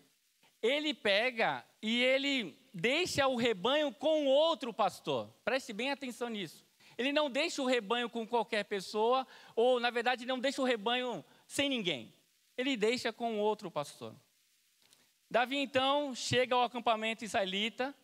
ele 0.61 0.93
pega 0.93 1.65
e 1.81 2.03
ele 2.03 2.55
deixa 2.75 3.25
o 3.25 3.37
rebanho 3.37 3.93
com 3.93 4.25
outro 4.25 4.73
pastor. 4.73 5.33
Preste 5.45 5.71
bem 5.71 5.91
atenção 5.91 6.27
nisso. 6.27 6.67
Ele 6.97 7.13
não 7.13 7.29
deixa 7.29 7.61
o 7.61 7.65
rebanho 7.65 8.09
com 8.09 8.27
qualquer 8.27 8.65
pessoa, 8.65 9.25
ou 9.55 9.79
na 9.79 9.89
verdade 9.89 10.25
não 10.25 10.37
deixa 10.37 10.61
o 10.61 10.65
rebanho 10.65 11.23
sem 11.47 11.69
ninguém. 11.69 12.13
Ele 12.57 12.75
deixa 12.75 13.13
com 13.13 13.39
outro 13.39 13.71
pastor. 13.71 14.13
Davi 15.31 15.57
então 15.57 16.13
chega 16.13 16.53
ao 16.53 16.63
acampamento 16.63 17.23
israelita, 17.23 17.95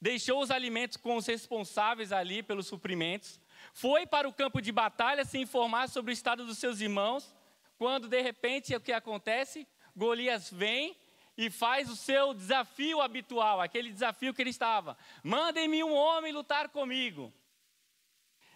deixou 0.00 0.40
os 0.40 0.50
alimentos 0.50 0.96
com 0.96 1.16
os 1.16 1.26
responsáveis 1.26 2.12
ali 2.12 2.40
pelos 2.42 2.68
suprimentos, 2.68 3.40
foi 3.74 4.06
para 4.06 4.28
o 4.28 4.32
campo 4.32 4.62
de 4.62 4.70
batalha 4.70 5.24
se 5.24 5.38
informar 5.38 5.88
sobre 5.88 6.12
o 6.12 6.14
estado 6.14 6.46
dos 6.46 6.58
seus 6.58 6.80
irmãos, 6.80 7.34
quando 7.76 8.08
de 8.08 8.20
repente 8.20 8.74
o 8.74 8.80
que 8.80 8.92
acontece? 8.92 9.66
Golias 9.94 10.50
vem 10.50 10.96
e 11.36 11.50
faz 11.50 11.88
o 11.88 11.96
seu 11.96 12.34
desafio 12.34 13.00
habitual, 13.00 13.60
aquele 13.60 13.92
desafio 13.92 14.34
que 14.34 14.42
ele 14.42 14.50
estava: 14.50 14.96
mandem-me 15.22 15.82
um 15.82 15.94
homem 15.94 16.32
lutar 16.32 16.68
comigo. 16.68 17.32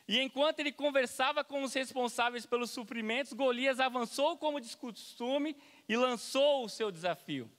E 0.06 0.20
enquanto 0.20 0.60
ele 0.60 0.70
conversava 0.70 1.42
com 1.42 1.62
os 1.62 1.72
responsáveis 1.72 2.44
pelos 2.44 2.70
suprimentos, 2.70 3.32
Golias 3.32 3.80
avançou 3.80 4.36
como 4.36 4.60
de 4.60 4.76
costume 4.76 5.56
e 5.88 5.96
lançou 5.96 6.64
o 6.64 6.68
seu 6.68 6.90
desafio. 6.90 7.50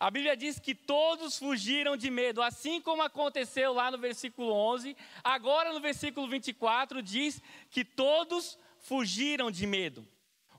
A 0.00 0.10
Bíblia 0.10 0.36
diz 0.36 0.58
que 0.58 0.74
todos 0.74 1.38
fugiram 1.38 1.96
de 1.96 2.10
medo, 2.10 2.42
assim 2.42 2.80
como 2.80 3.02
aconteceu 3.02 3.72
lá 3.72 3.90
no 3.90 3.98
versículo 3.98 4.52
11. 4.52 4.96
Agora, 5.22 5.72
no 5.72 5.80
versículo 5.80 6.26
24, 6.28 7.02
diz 7.02 7.40
que 7.70 7.84
todos 7.84 8.58
fugiram 8.80 9.50
de 9.50 9.66
medo. 9.66 10.06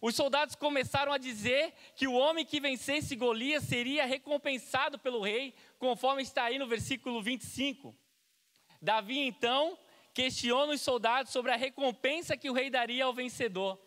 Os 0.01 0.15
soldados 0.15 0.55
começaram 0.55 1.11
a 1.11 1.17
dizer 1.17 1.73
que 1.95 2.07
o 2.07 2.13
homem 2.13 2.45
que 2.45 2.59
vencesse 2.59 3.15
Golias 3.15 3.63
seria 3.63 4.05
recompensado 4.05 4.99
pelo 4.99 5.21
rei, 5.21 5.53
conforme 5.79 6.21
está 6.21 6.43
aí 6.43 6.59
no 6.59 6.67
versículo 6.67 7.21
25. 7.21 7.95
Davi, 8.81 9.19
então, 9.19 9.77
questiona 10.13 10.73
os 10.73 10.81
soldados 10.81 11.31
sobre 11.31 11.51
a 11.51 11.55
recompensa 11.55 12.37
que 12.37 12.49
o 12.49 12.53
rei 12.53 12.69
daria 12.69 13.05
ao 13.05 13.13
vencedor. 13.13 13.79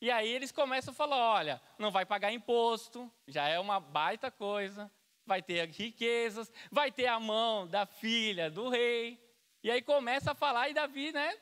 E 0.00 0.10
aí 0.10 0.28
eles 0.28 0.50
começam 0.50 0.92
a 0.92 0.94
falar: 0.94 1.16
olha, 1.16 1.60
não 1.78 1.90
vai 1.90 2.06
pagar 2.06 2.32
imposto, 2.32 3.10
já 3.26 3.46
é 3.48 3.58
uma 3.58 3.78
baita 3.78 4.30
coisa, 4.30 4.90
vai 5.26 5.42
ter 5.42 5.68
riquezas, 5.68 6.50
vai 6.70 6.90
ter 6.90 7.06
a 7.06 7.20
mão 7.20 7.66
da 7.66 7.84
filha 7.84 8.50
do 8.50 8.68
rei. 8.68 9.18
E 9.62 9.70
aí 9.70 9.82
começa 9.82 10.32
a 10.32 10.34
falar 10.34 10.70
e 10.70 10.74
Davi, 10.74 11.12
né, 11.12 11.36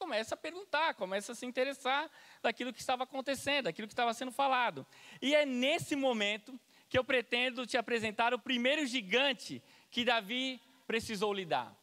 começa 0.00 0.34
a 0.34 0.38
perguntar, 0.38 0.94
começa 0.94 1.32
a 1.32 1.34
se 1.34 1.44
interessar 1.44 2.10
daquilo 2.42 2.72
que 2.72 2.80
estava 2.80 3.04
acontecendo, 3.04 3.64
daquilo 3.64 3.86
que 3.86 3.92
estava 3.92 4.14
sendo 4.14 4.32
falado. 4.32 4.86
E 5.20 5.34
é 5.34 5.44
nesse 5.44 5.94
momento 5.94 6.58
que 6.88 6.98
eu 6.98 7.04
pretendo 7.04 7.66
te 7.66 7.76
apresentar 7.76 8.32
o 8.32 8.38
primeiro 8.38 8.86
gigante 8.86 9.62
que 9.90 10.02
Davi 10.02 10.58
precisou 10.86 11.34
lidar. 11.34 11.76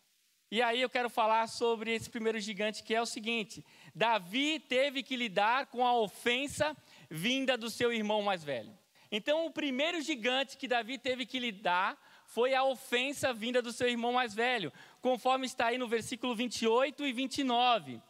E 0.50 0.64
aí 0.64 0.82
eu 0.82 0.90
quero 0.90 1.12
falar 1.12 1.46
sobre 1.48 1.94
esse 1.94 2.10
primeiro 2.10 2.40
gigante, 2.40 2.82
que 2.82 2.96
é 2.96 3.02
o 3.02 3.06
seguinte: 3.06 3.64
Davi 3.94 4.60
teve 4.60 5.04
que 5.04 5.16
lidar 5.16 5.68
com 5.68 5.86
a 5.86 5.94
ofensa 5.94 6.76
vinda 7.12 7.56
do 7.56 7.70
seu 7.70 7.94
irmão 7.94 8.24
mais 8.24 8.44
velho. 8.44 8.76
Então, 9.12 9.46
o 9.46 9.52
primeiro 9.52 10.02
gigante 10.02 10.58
que 10.58 10.68
Davi 10.68 10.98
teve 10.98 11.26
que 11.26 11.40
lidar 11.40 11.98
foi 12.26 12.54
a 12.54 12.64
ofensa 12.64 13.34
vinda 13.34 13.62
do 13.62 13.72
seu 13.72 13.88
irmão 13.88 14.12
mais 14.12 14.34
velho, 14.34 14.72
conforme 15.08 15.46
está 15.46 15.68
aí 15.68 15.78
no 15.78 15.88
versículo 15.88 16.36
28 16.36 17.06
e 17.06 17.14
29, 17.14 18.02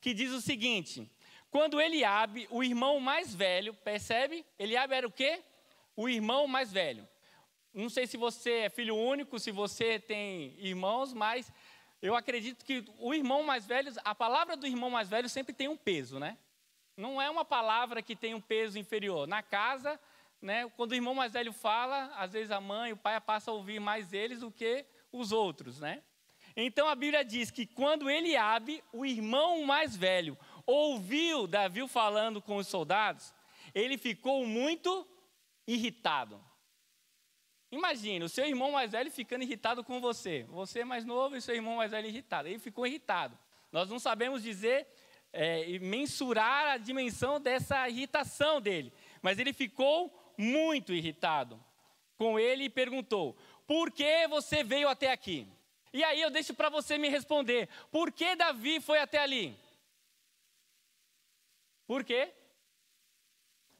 que 0.00 0.14
diz 0.14 0.32
o 0.32 0.40
seguinte: 0.40 1.06
Quando 1.50 1.78
Eliabe, 1.78 2.48
o 2.50 2.64
irmão 2.64 2.98
mais 2.98 3.34
velho, 3.34 3.74
percebe? 3.74 4.42
Eliabe 4.58 4.94
era 4.94 5.06
o 5.06 5.12
quê? 5.12 5.42
O 5.94 6.08
irmão 6.08 6.46
mais 6.46 6.72
velho. 6.72 7.06
Não 7.74 7.90
sei 7.90 8.06
se 8.06 8.16
você 8.16 8.52
é 8.60 8.70
filho 8.70 8.96
único, 8.96 9.38
se 9.38 9.50
você 9.50 9.98
tem 9.98 10.56
irmãos, 10.58 11.12
mas 11.12 11.52
eu 12.00 12.16
acredito 12.16 12.64
que 12.64 12.82
o 13.00 13.12
irmão 13.12 13.42
mais 13.42 13.66
velho, 13.66 13.92
a 14.02 14.14
palavra 14.14 14.56
do 14.56 14.66
irmão 14.66 14.88
mais 14.88 15.10
velho 15.10 15.28
sempre 15.28 15.52
tem 15.52 15.68
um 15.68 15.76
peso, 15.76 16.18
né? 16.18 16.38
Não 16.96 17.20
é 17.20 17.28
uma 17.28 17.44
palavra 17.44 18.00
que 18.00 18.16
tem 18.16 18.32
um 18.32 18.40
peso 18.40 18.78
inferior. 18.78 19.28
Na 19.28 19.42
casa, 19.42 20.00
né, 20.40 20.66
quando 20.74 20.92
o 20.92 20.94
irmão 20.94 21.14
mais 21.14 21.34
velho 21.34 21.52
fala, 21.52 22.06
às 22.16 22.32
vezes 22.32 22.50
a 22.50 22.62
mãe, 22.62 22.94
o 22.94 22.96
pai 22.96 23.20
passa 23.20 23.50
a 23.50 23.54
ouvir 23.54 23.78
mais 23.78 24.14
eles 24.14 24.40
do 24.40 24.50
que 24.50 24.86
os 25.12 25.32
outros, 25.32 25.80
né? 25.80 26.02
Então 26.56 26.88
a 26.88 26.94
Bíblia 26.94 27.22
diz 27.22 27.50
que 27.50 27.66
quando 27.66 28.08
Eliabe, 28.08 28.82
o 28.92 29.04
irmão 29.04 29.62
mais 29.64 29.94
velho, 29.94 30.38
ouviu 30.66 31.46
Davi 31.46 31.86
falando 31.86 32.40
com 32.40 32.56
os 32.56 32.66
soldados, 32.66 33.34
ele 33.74 33.98
ficou 33.98 34.46
muito 34.46 35.06
irritado. 35.66 36.42
Imagina, 37.70 38.24
o 38.24 38.28
seu 38.28 38.46
irmão 38.46 38.72
mais 38.72 38.92
velho 38.92 39.10
ficando 39.10 39.42
irritado 39.42 39.84
com 39.84 40.00
você. 40.00 40.44
Você 40.44 40.80
é 40.80 40.84
mais 40.84 41.04
novo 41.04 41.36
e 41.36 41.42
seu 41.42 41.54
irmão 41.54 41.76
mais 41.76 41.90
velho 41.90 42.06
irritado. 42.06 42.48
Ele 42.48 42.58
ficou 42.58 42.86
irritado. 42.86 43.38
Nós 43.70 43.90
não 43.90 43.98
sabemos 43.98 44.42
dizer 44.42 44.86
é, 45.32 45.68
e 45.68 45.78
mensurar 45.78 46.68
a 46.68 46.78
dimensão 46.78 47.38
dessa 47.38 47.86
irritação 47.88 48.60
dele. 48.60 48.92
Mas 49.20 49.38
ele 49.38 49.52
ficou 49.52 50.32
muito 50.38 50.94
irritado 50.94 51.62
com 52.16 52.38
ele 52.38 52.64
e 52.64 52.70
perguntou: 52.70 53.36
Por 53.66 53.90
que 53.90 54.26
você 54.28 54.64
veio 54.64 54.88
até 54.88 55.10
aqui? 55.10 55.46
E 55.92 56.02
aí 56.04 56.20
eu 56.20 56.30
deixo 56.30 56.54
para 56.54 56.68
você 56.68 56.98
me 56.98 57.08
responder: 57.08 57.68
Por 57.90 58.12
que 58.12 58.34
Davi 58.36 58.80
foi 58.80 58.98
até 58.98 59.18
ali? 59.18 59.56
Por 61.86 62.04
quê? 62.04 62.32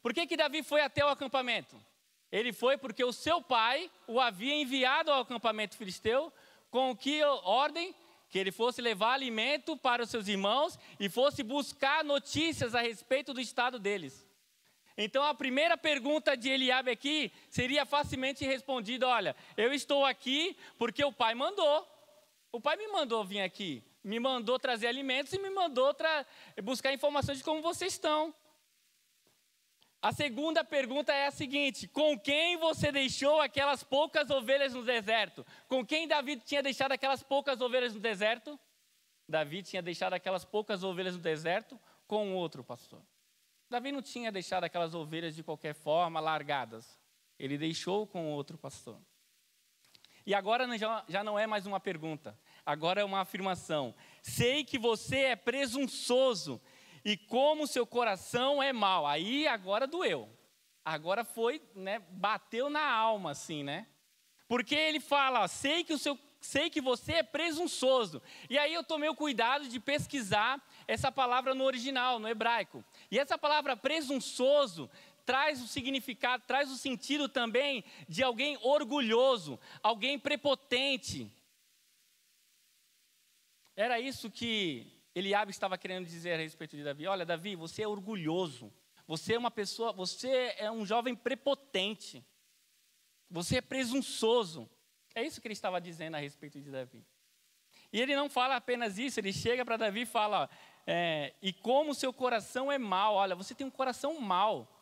Por 0.03 0.15
que, 0.15 0.27
que 0.27 0.37
Davi 0.37 0.63
foi 0.63 0.81
até 0.81 1.05
o 1.05 1.09
acampamento? 1.09 1.77
Ele 2.31 2.53
foi 2.53 2.77
porque 2.77 3.05
o 3.05 3.13
seu 3.13 3.43
pai 3.43 3.91
o 4.07 4.21
havia 4.21 4.55
enviado 4.55 5.11
ao 5.11 5.23
acampamento 5.23 5.77
filisteu 5.77 6.33
com 6.71 6.97
que 6.97 7.23
ordem 7.25 7.95
que 8.29 8.39
ele 8.39 8.53
fosse 8.53 8.83
levar 8.83 9.15
alimento 9.15 9.77
para 9.77 10.03
os 10.03 10.11
seus 10.11 10.29
irmãos 10.29 10.79
e 10.99 11.09
fosse 11.09 11.43
buscar 11.43 12.05
notícias 12.05 12.75
a 12.75 12.81
respeito 12.81 13.33
do 13.33 13.41
estado 13.41 13.79
deles. 13.79 14.27
Então 14.97 15.23
a 15.25 15.35
primeira 15.35 15.77
pergunta 15.77 16.37
de 16.37 16.49
Eliabe 16.49 16.91
aqui 16.91 17.33
seria 17.51 17.85
facilmente 17.85 18.45
respondida: 18.45 19.07
olha, 19.07 19.37
eu 19.57 19.73
estou 19.73 20.05
aqui 20.05 20.57
porque 20.79 21.05
o 21.05 21.13
pai 21.13 21.35
mandou. 21.35 21.87
O 22.53 22.61
pai 22.61 22.77
me 22.77 22.89
mandou 22.89 23.25
vir 23.25 23.41
aqui, 23.41 23.83
me 24.03 24.19
mandou 24.19 24.59
trazer 24.59 24.87
alimentos 24.87 25.33
e 25.33 25.39
me 25.39 25.51
mandou 25.51 25.95
buscar 26.63 26.93
informações 26.93 27.39
de 27.39 27.45
como 27.45 27.61
vocês 27.61 27.93
estão. 27.93 28.35
A 30.01 30.13
segunda 30.13 30.63
pergunta 30.63 31.13
é 31.13 31.27
a 31.27 31.31
seguinte: 31.31 31.89
com 31.89 32.19
quem 32.19 32.57
você 32.57 32.93
deixou 32.93 33.41
aquelas 33.41 33.83
poucas 33.83 34.31
ovelhas 34.31 34.73
no 34.73 34.85
deserto? 34.85 35.45
Com 35.69 35.85
quem 35.85 36.07
Davi 36.07 36.37
tinha 36.37 36.63
deixado 36.63 36.93
aquelas 36.93 37.23
poucas 37.23 37.61
ovelhas 37.61 37.95
no 37.95 38.01
deserto? 38.01 38.59
Davi 39.29 39.63
tinha 39.63 39.83
deixado 39.83 40.13
aquelas 40.13 40.45
poucas 40.45 40.85
ovelhas 40.85 41.17
no 41.17 41.21
deserto 41.21 41.81
com 42.07 42.35
outro 42.35 42.63
pastor. 42.63 43.03
Davi 43.69 43.91
não 43.91 44.01
tinha 44.01 44.31
deixado 44.31 44.65
aquelas 44.65 44.95
ovelhas 44.95 45.35
de 45.35 45.43
qualquer 45.43 45.75
forma 45.75 46.21
largadas. 46.21 47.01
Ele 47.39 47.59
deixou 47.59 48.07
com 48.07 48.33
outro 48.33 48.57
pastor. 48.57 49.01
E 50.27 50.35
agora 50.35 50.67
já 51.09 51.23
não 51.23 51.39
é 51.39 51.47
mais 51.47 51.67
uma 51.67 51.79
pergunta, 51.79 52.37
agora 52.65 53.01
é 53.01 53.05
uma 53.05 53.21
afirmação. 53.21 53.95
Sei 54.21 54.65
que 54.65 54.77
você 54.77 55.19
é 55.19 55.37
presunçoso 55.37 56.61
e 57.05 57.17
como 57.17 57.65
seu 57.65 57.87
coração 57.87 58.61
é 58.61 58.73
mau. 58.73 59.07
Aí 59.07 59.47
agora 59.47 59.87
doeu. 59.87 60.29
Agora 60.85 61.25
foi, 61.25 61.63
né, 61.77 62.01
bateu 62.11 62.69
na 62.69 62.91
alma 62.91 63.31
assim, 63.31 63.63
né? 63.63 63.87
Porque 64.49 64.75
ele 64.75 64.99
fala, 64.99 65.47
sei 65.47 65.85
que 65.85 65.93
o 65.93 65.99
seu 65.99 66.19
sei 66.41 66.71
que 66.71 66.81
você 66.81 67.15
é 67.15 67.23
presunçoso. 67.23 68.23
E 68.49 68.57
aí 68.57 68.73
eu 68.73 68.85
tomei 68.85 69.09
o 69.09 69.15
cuidado 69.15 69.69
de 69.69 69.81
pesquisar 69.81 70.63
essa 70.87 71.11
palavra 71.11 71.55
no 71.55 71.65
original, 71.65 72.19
no 72.19 72.29
hebraico. 72.29 72.85
E 73.11 73.19
essa 73.19 73.37
palavra 73.37 73.77
presunçoso 73.77 74.89
traz 75.27 75.61
o 75.61 75.67
significado, 75.67 76.45
traz 76.47 76.71
o 76.71 76.77
sentido 76.77 77.29
também 77.29 77.85
de 78.09 78.23
alguém 78.23 78.57
orgulhoso, 78.63 79.59
alguém 79.83 80.19
prepotente. 80.19 81.31
Era 83.75 84.01
isso 84.01 84.31
que 84.31 84.91
Eliabe 85.15 85.51
estava 85.51 85.77
querendo 85.77 86.07
dizer 86.07 86.35
a 86.35 86.37
respeito 86.37 86.77
de 86.77 86.85
Davi. 86.85 87.07
Olha, 87.07 87.27
Davi, 87.27 87.57
você 87.57 87.83
é 87.83 87.89
orgulhoso. 87.89 88.73
Você 89.07 89.35
é 89.35 89.39
uma 89.39 89.51
pessoa, 89.51 89.93
você 89.93 90.55
é 90.57 90.71
um 90.71 90.87
jovem 90.87 91.15
prepotente. 91.15 92.25
Você 93.29 93.59
é 93.59 93.61
presunçoso. 93.61 94.71
É 95.15 95.23
isso 95.23 95.41
que 95.41 95.47
ele 95.49 95.53
estava 95.53 95.81
dizendo 95.81 96.15
a 96.15 96.19
respeito 96.19 96.61
de 96.61 96.71
Davi. 96.71 97.05
E 97.93 98.01
ele 98.01 98.15
não 98.15 98.29
fala 98.29 98.57
apenas 98.57 98.99
isso, 98.99 99.19
ele 99.21 99.33
chega 99.33 99.65
para 99.65 99.77
Davi 99.77 100.03
e 100.03 100.07
fala: 100.07 100.51
é, 100.87 101.35
E 101.41 101.53
como 101.53 101.95
seu 101.95 102.13
coração 102.13 102.71
é 102.71 102.79
mau, 102.79 103.15
olha, 103.15 103.35
você 103.35 103.55
tem 103.55 103.67
um 103.67 103.71
coração 103.71 104.21
mau. 104.21 104.76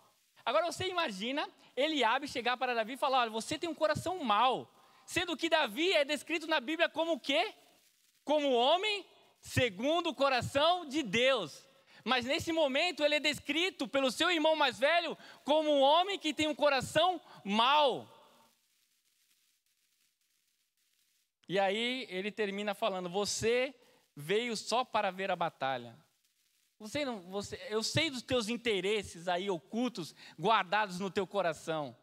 Agora 0.45 0.71
você 0.71 0.89
imagina 0.89 1.49
Eliabe 1.77 2.29
chegar 2.29 2.57
para 2.57 2.75
Davi 2.75 2.93
e 2.93 2.97
falar: 2.97 3.21
olha, 3.21 3.31
você 3.31 3.59
tem 3.59 3.69
um 3.69 3.75
coração 3.75 4.23
mau. 4.23 4.71
Sendo 5.07 5.37
que 5.37 5.49
Davi 5.49 5.93
é 5.93 6.05
descrito 6.05 6.47
na 6.47 6.61
Bíblia 6.61 6.89
como 6.89 7.13
o 7.13 7.21
quê? 7.21 7.55
Como 8.25 8.53
homem 8.53 9.05
segundo 9.41 10.11
o 10.11 10.15
coração 10.15 10.87
de 10.87 11.03
Deus. 11.03 11.67
Mas 12.03 12.25
nesse 12.25 12.53
momento 12.53 13.03
ele 13.03 13.17
é 13.17 13.21
descrito 13.21 13.89
pelo 13.89 14.11
seu 14.11 14.31
irmão 14.31 14.55
mais 14.55 14.79
velho 14.79 15.17
como 15.43 15.71
um 15.71 15.81
homem 15.81 16.19
que 16.19 16.35
tem 16.35 16.47
um 16.47 16.55
coração 16.55 17.21
mau. 17.43 18.09
E 21.49 21.59
aí 21.59 22.07
ele 22.09 22.31
termina 22.31 22.75
falando: 22.75 23.09
Você 23.09 23.75
veio 24.15 24.57
só 24.57 24.85
para 24.85 25.11
ver 25.11 25.31
a 25.31 25.37
batalha. 25.37 26.04
Você 26.85 27.03
não, 27.03 27.19
você, 27.31 27.59
eu 27.71 27.83
sei 27.83 28.11
dos 28.11 28.21
teus 28.21 28.51
interesses 28.51 29.27
aí 29.27 29.49
ocultos, 29.49 30.15
guardados 30.39 31.01
no 31.01 31.11
teu 31.11 31.27
coração. 31.27 31.97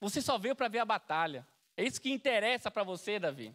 Você 0.00 0.22
só 0.22 0.38
veio 0.38 0.54
para 0.54 0.68
ver 0.68 0.78
a 0.78 0.84
batalha. 0.84 1.44
É 1.76 1.82
isso 1.82 2.00
que 2.00 2.08
interessa 2.08 2.70
para 2.70 2.84
você, 2.84 3.18
Davi. 3.18 3.52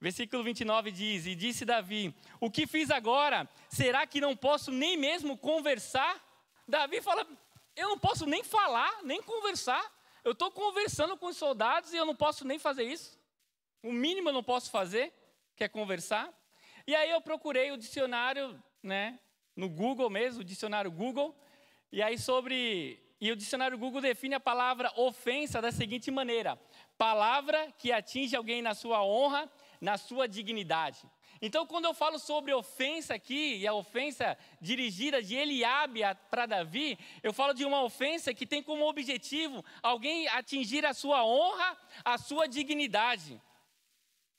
Versículo 0.00 0.42
29 0.42 0.90
diz: 0.90 1.26
E 1.26 1.34
disse 1.34 1.66
Davi: 1.66 2.16
O 2.40 2.50
que 2.50 2.66
fiz 2.66 2.90
agora? 2.90 3.46
Será 3.68 4.06
que 4.06 4.22
não 4.22 4.34
posso 4.34 4.70
nem 4.70 4.96
mesmo 4.96 5.36
conversar? 5.36 6.18
Davi 6.66 7.02
fala: 7.02 7.26
Eu 7.76 7.90
não 7.90 7.98
posso 7.98 8.24
nem 8.24 8.42
falar, 8.42 9.02
nem 9.02 9.22
conversar. 9.22 9.84
Eu 10.24 10.32
estou 10.32 10.50
conversando 10.50 11.14
com 11.18 11.26
os 11.26 11.36
soldados 11.36 11.92
e 11.92 11.96
eu 11.98 12.06
não 12.06 12.16
posso 12.16 12.46
nem 12.46 12.58
fazer 12.58 12.84
isso. 12.84 13.20
O 13.82 13.92
mínimo 13.92 14.30
eu 14.30 14.32
não 14.32 14.42
posso 14.42 14.70
fazer, 14.70 15.12
que 15.54 15.62
é 15.62 15.68
conversar. 15.68 16.32
E 16.86 16.96
aí 16.96 17.10
eu 17.10 17.20
procurei 17.20 17.70
o 17.70 17.76
dicionário, 17.76 18.58
né, 18.82 19.18
no 19.54 19.68
Google 19.68 20.08
mesmo, 20.10 20.40
o 20.40 20.44
dicionário 20.44 20.90
Google. 20.90 21.34
E 21.92 22.02
aí 22.02 22.18
sobre 22.18 23.02
e 23.20 23.30
o 23.30 23.36
dicionário 23.36 23.76
Google 23.76 24.00
define 24.00 24.34
a 24.34 24.40
palavra 24.40 24.90
ofensa 24.96 25.60
da 25.60 25.70
seguinte 25.70 26.10
maneira: 26.10 26.58
palavra 26.96 27.70
que 27.76 27.92
atinge 27.92 28.34
alguém 28.34 28.62
na 28.62 28.74
sua 28.74 29.04
honra, 29.04 29.50
na 29.80 29.98
sua 29.98 30.26
dignidade. 30.26 31.02
Então, 31.42 31.66
quando 31.66 31.86
eu 31.86 31.94
falo 31.94 32.18
sobre 32.18 32.52
ofensa 32.52 33.14
aqui, 33.14 33.56
e 33.56 33.66
a 33.66 33.72
ofensa 33.72 34.36
dirigida 34.60 35.22
de 35.22 35.34
Eliabe 35.34 36.00
para 36.30 36.44
Davi, 36.44 36.98
eu 37.22 37.32
falo 37.32 37.54
de 37.54 37.64
uma 37.64 37.82
ofensa 37.82 38.34
que 38.34 38.46
tem 38.46 38.62
como 38.62 38.86
objetivo 38.86 39.64
alguém 39.82 40.28
atingir 40.28 40.84
a 40.84 40.92
sua 40.92 41.24
honra, 41.24 41.78
a 42.04 42.18
sua 42.18 42.46
dignidade. 42.46 43.40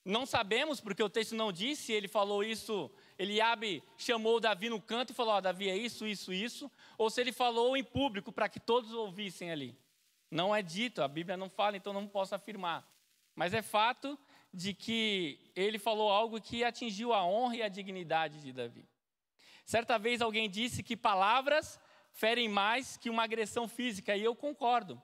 Não 0.05 0.25
sabemos, 0.25 0.79
porque 0.79 1.01
o 1.01 1.09
texto 1.09 1.35
não 1.35 1.51
disse, 1.51 1.91
ele 1.91 2.07
falou 2.07 2.43
isso, 2.43 2.91
Eliabe 3.21 3.83
chamou 3.97 4.39
Davi 4.39 4.67
no 4.67 4.81
canto 4.81 5.11
e 5.11 5.15
falou, 5.15 5.35
oh, 5.35 5.41
Davi 5.41 5.69
é 5.69 5.77
isso, 5.77 6.07
isso, 6.07 6.33
isso, 6.33 6.71
ou 6.97 7.07
se 7.07 7.21
ele 7.21 7.31
falou 7.31 7.77
em 7.77 7.83
público 7.83 8.31
para 8.31 8.49
que 8.49 8.59
todos 8.59 8.91
ouvissem 8.93 9.51
ali. 9.51 9.77
Não 10.31 10.55
é 10.55 10.63
dito, 10.63 11.03
a 11.03 11.07
Bíblia 11.07 11.37
não 11.37 11.47
fala, 11.47 11.77
então 11.77 11.93
não 11.93 12.07
posso 12.07 12.33
afirmar. 12.33 12.83
Mas 13.35 13.53
é 13.53 13.61
fato 13.61 14.17
de 14.51 14.73
que 14.73 15.51
ele 15.55 15.77
falou 15.77 16.09
algo 16.09 16.41
que 16.41 16.63
atingiu 16.63 17.13
a 17.13 17.23
honra 17.23 17.57
e 17.57 17.61
a 17.61 17.69
dignidade 17.69 18.41
de 18.41 18.51
Davi. 18.51 18.89
Certa 19.65 19.99
vez 19.99 20.19
alguém 20.19 20.49
disse 20.49 20.81
que 20.81 20.97
palavras 20.97 21.79
ferem 22.11 22.49
mais 22.49 22.97
que 22.97 23.09
uma 23.09 23.23
agressão 23.23 23.67
física, 23.67 24.15
e 24.15 24.23
eu 24.23 24.35
concordo. 24.35 24.99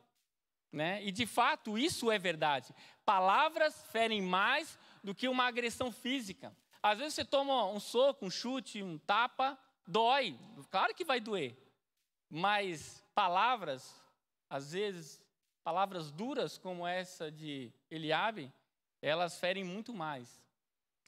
Né? 0.71 1.03
E 1.03 1.11
de 1.11 1.27
fato 1.27 1.77
isso 1.77 2.11
é 2.11 2.17
verdade. 2.17 2.73
Palavras 3.05 3.85
ferem 3.91 4.23
mais 4.23 4.79
do 5.03 5.13
que 5.13 5.27
uma 5.27 5.45
agressão 5.45 5.91
física. 5.91 6.51
Às 6.81 6.99
vezes 6.99 7.13
você 7.15 7.25
toma 7.25 7.65
um 7.65 7.79
soco, 7.79 8.25
um 8.25 8.29
chute, 8.29 8.81
um 8.83 8.97
tapa, 8.97 9.57
dói. 9.85 10.37
Claro 10.69 10.93
que 10.93 11.05
vai 11.05 11.19
doer. 11.19 11.57
Mas 12.29 13.03
palavras, 13.15 14.01
às 14.49 14.71
vezes, 14.73 15.21
palavras 15.63 16.11
duras 16.11 16.57
como 16.57 16.85
essa 16.85 17.31
de 17.31 17.71
Eliabe, 17.89 18.53
elas 19.01 19.39
ferem 19.39 19.63
muito 19.63 19.93
mais. 19.93 20.41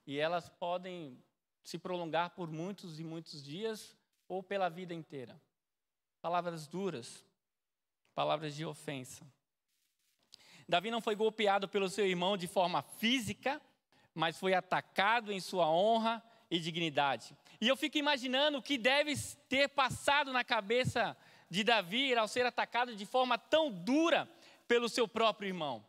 E 0.05 0.17
elas 0.17 0.49
podem 0.49 1.21
se 1.61 1.77
prolongar 1.77 2.31
por 2.31 2.49
muitos 2.49 2.99
e 2.99 3.03
muitos 3.03 3.43
dias 3.43 3.95
ou 4.27 4.41
pela 4.41 4.69
vida 4.69 4.93
inteira. 4.93 5.39
Palavras 6.21 6.67
duras, 6.67 7.25
palavras 8.13 8.55
de 8.55 8.65
ofensa. 8.65 9.25
Davi 10.67 10.91
não 10.91 11.01
foi 11.01 11.15
golpeado 11.15 11.67
pelo 11.67 11.89
seu 11.89 12.05
irmão 12.05 12.37
de 12.37 12.47
forma 12.47 12.81
física, 12.81 13.61
mas 14.13 14.37
foi 14.37 14.53
atacado 14.53 15.31
em 15.31 15.39
sua 15.39 15.69
honra 15.69 16.23
e 16.49 16.59
dignidade. 16.59 17.35
E 17.61 17.67
eu 17.67 17.75
fico 17.75 17.97
imaginando 17.97 18.57
o 18.57 18.61
que 18.61 18.77
deve 18.77 19.13
ter 19.47 19.69
passado 19.69 20.33
na 20.33 20.43
cabeça 20.43 21.15
de 21.49 21.63
Davi 21.63 22.13
ao 22.15 22.27
ser 22.27 22.45
atacado 22.45 22.95
de 22.95 23.05
forma 23.05 23.37
tão 23.37 23.71
dura 23.71 24.29
pelo 24.67 24.87
seu 24.89 25.07
próprio 25.07 25.47
irmão. 25.47 25.85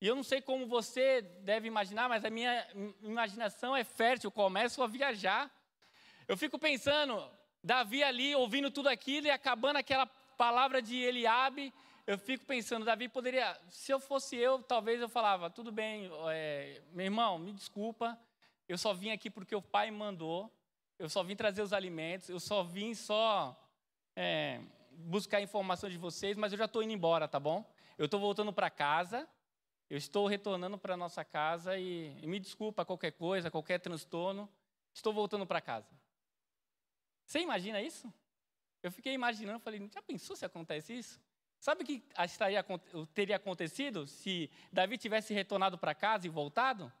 E 0.00 0.06
eu 0.06 0.14
não 0.14 0.22
sei 0.22 0.40
como 0.40 0.66
você 0.66 1.22
deve 1.22 1.66
imaginar, 1.66 2.08
mas 2.08 2.24
a 2.24 2.30
minha 2.30 2.66
imaginação 3.02 3.76
é 3.76 3.84
fértil, 3.84 4.28
eu 4.28 4.32
começo 4.32 4.82
a 4.82 4.86
viajar. 4.86 5.50
Eu 6.28 6.36
fico 6.36 6.58
pensando, 6.58 7.30
Davi 7.62 8.02
ali 8.02 8.34
ouvindo 8.34 8.70
tudo 8.70 8.88
aquilo 8.88 9.26
e 9.26 9.30
acabando 9.30 9.76
aquela 9.76 10.06
palavra 10.06 10.82
de 10.82 10.96
Eliabe, 10.96 11.72
eu 12.06 12.18
fico 12.18 12.44
pensando, 12.44 12.84
Davi 12.84 13.08
poderia, 13.08 13.58
se 13.68 13.90
eu 13.90 13.98
fosse 13.98 14.36
eu, 14.36 14.62
talvez 14.62 15.00
eu 15.00 15.08
falava, 15.08 15.48
tudo 15.48 15.72
bem, 15.72 16.10
é, 16.30 16.82
meu 16.92 17.06
irmão, 17.06 17.38
me 17.38 17.52
desculpa, 17.52 18.18
eu 18.68 18.76
só 18.76 18.92
vim 18.92 19.10
aqui 19.10 19.30
porque 19.30 19.54
o 19.54 19.62
pai 19.62 19.90
mandou, 19.90 20.52
eu 20.98 21.08
só 21.08 21.22
vim 21.22 21.34
trazer 21.34 21.62
os 21.62 21.72
alimentos, 21.72 22.28
eu 22.28 22.38
só 22.38 22.62
vim 22.62 22.94
só 22.94 23.58
é, 24.14 24.60
buscar 24.92 25.40
informação 25.40 25.88
de 25.88 25.96
vocês, 25.96 26.36
mas 26.36 26.52
eu 26.52 26.58
já 26.58 26.66
estou 26.66 26.82
indo 26.82 26.92
embora, 26.92 27.26
tá 27.26 27.40
bom? 27.40 27.64
Eu 27.96 28.04
estou 28.04 28.20
voltando 28.20 28.52
para 28.52 28.68
casa, 28.68 29.26
eu 29.88 29.96
estou 29.96 30.26
retornando 30.26 30.76
para 30.76 30.96
nossa 30.96 31.24
casa 31.24 31.78
e, 31.78 32.18
e 32.22 32.26
me 32.26 32.38
desculpa 32.38 32.84
qualquer 32.84 33.12
coisa, 33.12 33.50
qualquer 33.50 33.78
transtorno, 33.80 34.48
estou 34.92 35.12
voltando 35.12 35.46
para 35.46 35.60
casa. 35.60 35.88
Você 37.24 37.40
imagina 37.40 37.80
isso? 37.80 38.12
Eu 38.82 38.92
fiquei 38.92 39.14
imaginando, 39.14 39.60
falei, 39.60 39.88
já 39.90 40.02
pensou 40.02 40.36
se 40.36 40.44
acontece 40.44 40.92
isso? 40.92 41.18
Sabe 41.64 41.82
o 41.82 41.86
que 41.86 42.02
estaria, 42.22 42.62
teria 43.14 43.36
acontecido 43.36 44.06
se 44.06 44.50
Davi 44.70 44.98
tivesse 44.98 45.32
retornado 45.32 45.78
para 45.78 45.94
casa 45.94 46.26
e 46.26 46.28
voltado? 46.28 46.92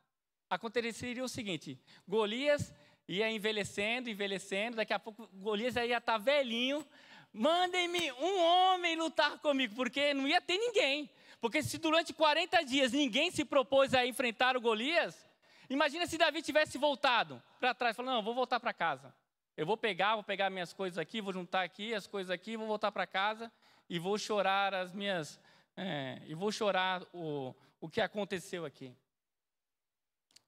Aconteceria 0.48 1.22
o 1.22 1.28
seguinte: 1.28 1.78
Golias 2.08 2.72
ia 3.06 3.30
envelhecendo, 3.30 4.08
envelhecendo, 4.08 4.78
daqui 4.78 4.94
a 4.94 4.98
pouco 4.98 5.28
Golias 5.34 5.76
ia 5.76 5.84
estar 5.84 6.00
tá 6.00 6.16
velhinho. 6.16 6.82
Mandem-me 7.30 8.10
um 8.12 8.40
homem 8.40 8.96
lutar 8.96 9.38
comigo, 9.40 9.74
porque 9.74 10.14
não 10.14 10.26
ia 10.26 10.40
ter 10.40 10.56
ninguém. 10.56 11.10
Porque 11.42 11.62
se 11.62 11.76
durante 11.76 12.14
40 12.14 12.64
dias 12.64 12.90
ninguém 12.90 13.30
se 13.30 13.44
propôs 13.44 13.92
a 13.92 14.06
enfrentar 14.06 14.56
o 14.56 14.62
Golias, 14.62 15.28
imagina 15.68 16.06
se 16.06 16.16
Davi 16.16 16.40
tivesse 16.40 16.78
voltado 16.78 17.42
para 17.60 17.74
trás, 17.74 17.94
falando: 17.94 18.14
Não, 18.14 18.22
vou 18.22 18.34
voltar 18.34 18.58
para 18.58 18.72
casa. 18.72 19.14
Eu 19.58 19.66
vou 19.66 19.76
pegar, 19.76 20.14
vou 20.14 20.24
pegar 20.24 20.48
minhas 20.48 20.72
coisas 20.72 20.96
aqui, 20.96 21.20
vou 21.20 21.34
juntar 21.34 21.64
aqui 21.64 21.92
as 21.92 22.06
coisas 22.06 22.30
aqui, 22.30 22.56
vou 22.56 22.66
voltar 22.66 22.90
para 22.90 23.06
casa 23.06 23.52
e 23.88 23.98
vou 23.98 24.18
chorar 24.18 24.74
as 24.74 24.92
minhas. 24.92 25.40
É, 25.76 26.22
e 26.26 26.34
vou 26.34 26.52
chorar 26.52 27.02
o, 27.12 27.54
o 27.80 27.88
que 27.88 28.00
aconteceu 28.00 28.64
aqui. 28.64 28.94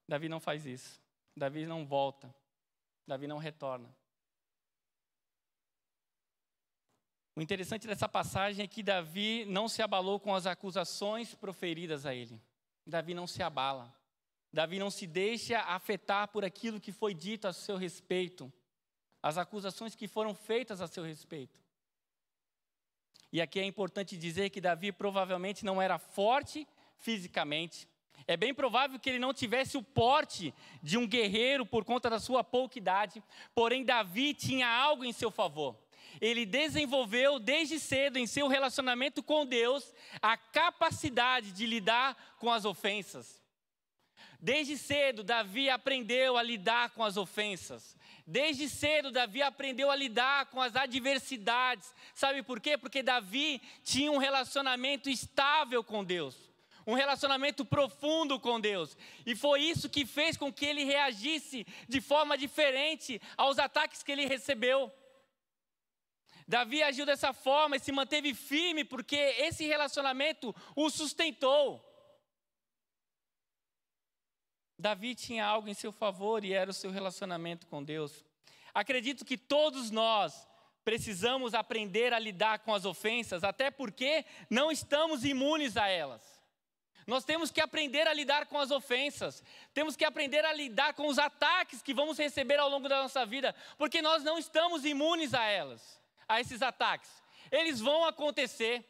Davi 0.07 0.29
não 0.29 0.39
faz 0.39 0.65
isso. 0.65 1.01
Davi 1.35 1.65
não 1.65 1.85
volta. 1.85 2.33
Davi 3.05 3.27
não 3.27 3.37
retorna. 3.37 3.93
O 7.35 7.41
interessante 7.41 7.85
dessa 7.85 8.09
passagem 8.09 8.63
é 8.63 8.67
que 8.67 8.81
Davi 8.81 9.45
não 9.45 9.69
se 9.69 9.81
abalou 9.81 10.19
com 10.19 10.33
as 10.33 10.47
acusações 10.47 11.35
proferidas 11.35 12.05
a 12.05 12.15
ele. 12.15 12.41
Davi 12.85 13.13
não 13.13 13.27
se 13.27 13.43
abala. 13.43 13.95
Davi 14.51 14.79
não 14.79 14.89
se 14.89 15.05
deixa 15.05 15.59
afetar 15.59 16.29
por 16.29 16.43
aquilo 16.43 16.79
que 16.79 16.91
foi 16.91 17.13
dito 17.13 17.47
a 17.47 17.53
seu 17.53 17.77
respeito, 17.77 18.51
as 19.21 19.37
acusações 19.37 19.93
que 19.93 20.07
foram 20.07 20.33
feitas 20.33 20.81
a 20.81 20.87
seu 20.87 21.03
respeito. 21.03 21.59
E 23.31 23.41
aqui 23.41 23.59
é 23.59 23.65
importante 23.65 24.17
dizer 24.17 24.49
que 24.49 24.61
Davi 24.61 24.91
provavelmente 24.91 25.65
não 25.65 25.81
era 25.81 25.97
forte 25.97 26.67
fisicamente. 26.97 27.87
É 28.25 28.35
bem 28.35 28.53
provável 28.53 28.99
que 28.99 29.09
ele 29.09 29.19
não 29.19 29.33
tivesse 29.33 29.77
o 29.77 29.83
porte 29.83 30.53
de 30.81 30.97
um 30.97 31.07
guerreiro 31.07 31.65
por 31.65 31.85
conta 31.85 32.09
da 32.09 32.19
sua 32.19 32.43
pouca 32.43 32.77
idade, 32.77 33.23
porém 33.53 33.85
Davi 33.85 34.33
tinha 34.33 34.67
algo 34.67 35.05
em 35.05 35.13
seu 35.13 35.29
favor 35.29 35.77
ele 36.21 36.45
desenvolveu 36.45 37.39
desde 37.39 37.79
cedo 37.79 38.17
em 38.17 38.27
seu 38.27 38.47
relacionamento 38.47 39.21
com 39.21 39.45
Deus 39.45 39.93
a 40.21 40.37
capacidade 40.37 41.51
de 41.51 41.65
lidar 41.65 42.15
com 42.39 42.51
as 42.51 42.65
ofensas. 42.65 43.41
Desde 44.39 44.77
cedo, 44.77 45.23
Davi 45.23 45.69
aprendeu 45.69 46.37
a 46.37 46.43
lidar 46.43 46.91
com 46.91 47.03
as 47.03 47.17
ofensas. 47.17 47.97
Desde 48.29 48.67
cedo, 48.67 49.09
Davi 49.09 49.41
aprendeu 49.41 49.89
a 49.89 49.95
lidar 49.95 50.47
com 50.47 50.61
as 50.61 50.75
adversidades. 50.75 51.95
Sabe 52.13 52.43
por 52.43 52.59
quê? 52.59 52.77
Porque 52.77 53.01
Davi 53.01 53.61
tinha 53.85 54.11
um 54.11 54.17
relacionamento 54.17 55.09
estável 55.09 55.81
com 55.81 56.03
Deus, 56.03 56.35
um 56.85 56.93
relacionamento 56.93 57.63
profundo 57.63 58.37
com 58.37 58.59
Deus. 58.59 58.97
E 59.25 59.33
foi 59.33 59.61
isso 59.61 59.89
que 59.89 60.05
fez 60.05 60.35
com 60.35 60.51
que 60.51 60.65
ele 60.65 60.83
reagisse 60.83 61.65
de 61.87 62.01
forma 62.01 62.37
diferente 62.37 63.21
aos 63.37 63.57
ataques 63.57 64.03
que 64.03 64.11
ele 64.11 64.25
recebeu. 64.25 64.91
Davi 66.45 66.83
agiu 66.83 67.05
dessa 67.05 67.31
forma 67.31 67.77
e 67.77 67.79
se 67.79 67.93
manteve 67.93 68.33
firme 68.33 68.83
porque 68.83 69.15
esse 69.15 69.65
relacionamento 69.65 70.53
o 70.75 70.89
sustentou. 70.89 71.86
Davi 74.77 75.15
tinha 75.15 75.45
algo 75.45 75.67
em 75.67 75.73
seu 75.73 75.91
favor 75.91 76.43
e 76.45 76.53
era 76.53 76.69
o 76.69 76.73
seu 76.73 76.91
relacionamento 76.91 77.65
com 77.67 77.83
Deus. 77.83 78.23
Acredito 78.73 79.25
que 79.25 79.37
todos 79.37 79.89
nós 79.89 80.47
precisamos 80.83 81.53
aprender 81.53 82.13
a 82.13 82.19
lidar 82.19 82.59
com 82.59 82.73
as 82.73 82.85
ofensas, 82.85 83.43
até 83.43 83.69
porque 83.69 84.23
não 84.49 84.71
estamos 84.71 85.25
imunes 85.25 85.75
a 85.75 85.87
elas. 85.87 86.21
Nós 87.05 87.23
temos 87.23 87.49
que 87.51 87.61
aprender 87.61 88.07
a 88.07 88.13
lidar 88.13 88.45
com 88.47 88.59
as 88.59 88.69
ofensas, 88.69 89.43
temos 89.73 89.95
que 89.95 90.05
aprender 90.05 90.43
a 90.45 90.53
lidar 90.53 90.93
com 90.93 91.07
os 91.07 91.17
ataques 91.17 91.81
que 91.81 91.93
vamos 91.93 92.17
receber 92.17 92.59
ao 92.59 92.69
longo 92.69 92.87
da 92.87 93.01
nossa 93.01 93.25
vida, 93.25 93.55
porque 93.77 94.01
nós 94.01 94.23
não 94.23 94.37
estamos 94.37 94.85
imunes 94.85 95.33
a 95.33 95.43
elas 95.43 95.97
a 96.27 96.41
esses 96.41 96.61
ataques. 96.61 97.09
Eles 97.51 97.79
vão 97.79 98.05
acontecer. 98.05 98.85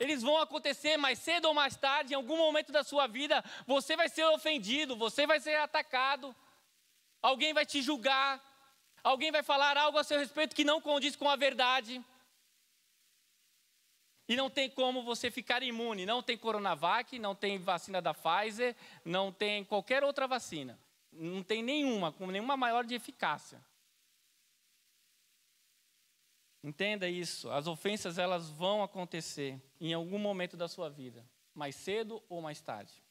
Eles 0.00 0.22
vão 0.22 0.36
acontecer 0.38 0.96
mais 0.96 1.18
cedo 1.18 1.46
ou 1.46 1.54
mais 1.54 1.76
tarde, 1.76 2.12
em 2.12 2.16
algum 2.16 2.36
momento 2.36 2.72
da 2.72 2.82
sua 2.82 3.06
vida, 3.06 3.44
você 3.66 3.96
vai 3.96 4.08
ser 4.08 4.24
ofendido, 4.24 4.96
você 4.96 5.26
vai 5.26 5.38
ser 5.38 5.56
atacado, 5.56 6.34
alguém 7.20 7.52
vai 7.52 7.64
te 7.64 7.80
julgar, 7.80 8.42
alguém 9.04 9.30
vai 9.30 9.42
falar 9.42 9.76
algo 9.76 9.98
a 9.98 10.04
seu 10.04 10.18
respeito 10.18 10.56
que 10.56 10.64
não 10.64 10.80
condiz 10.80 11.14
com 11.14 11.28
a 11.28 11.36
verdade. 11.36 12.02
E 14.28 14.36
não 14.36 14.48
tem 14.48 14.70
como 14.70 15.02
você 15.02 15.30
ficar 15.30 15.62
imune. 15.62 16.06
Não 16.06 16.22
tem 16.22 16.38
Coronavac, 16.38 17.18
não 17.18 17.34
tem 17.34 17.58
vacina 17.58 18.00
da 18.00 18.14
Pfizer, 18.14 18.74
não 19.04 19.30
tem 19.30 19.64
qualquer 19.64 20.02
outra 20.04 20.26
vacina. 20.26 20.78
Não 21.12 21.42
tem 21.42 21.62
nenhuma, 21.62 22.12
com 22.12 22.26
nenhuma 22.28 22.56
maior 22.56 22.84
de 22.84 22.94
eficácia. 22.94 23.60
Entenda 26.62 27.08
isso, 27.08 27.50
as 27.50 27.66
ofensas 27.66 28.18
elas 28.18 28.48
vão 28.48 28.82
acontecer 28.82 29.60
em 29.80 29.92
algum 29.92 30.18
momento 30.18 30.56
da 30.56 30.68
sua 30.68 30.88
vida, 30.88 31.26
mais 31.52 31.74
cedo 31.74 32.22
ou 32.28 32.40
mais 32.40 32.60
tarde. 32.60 33.02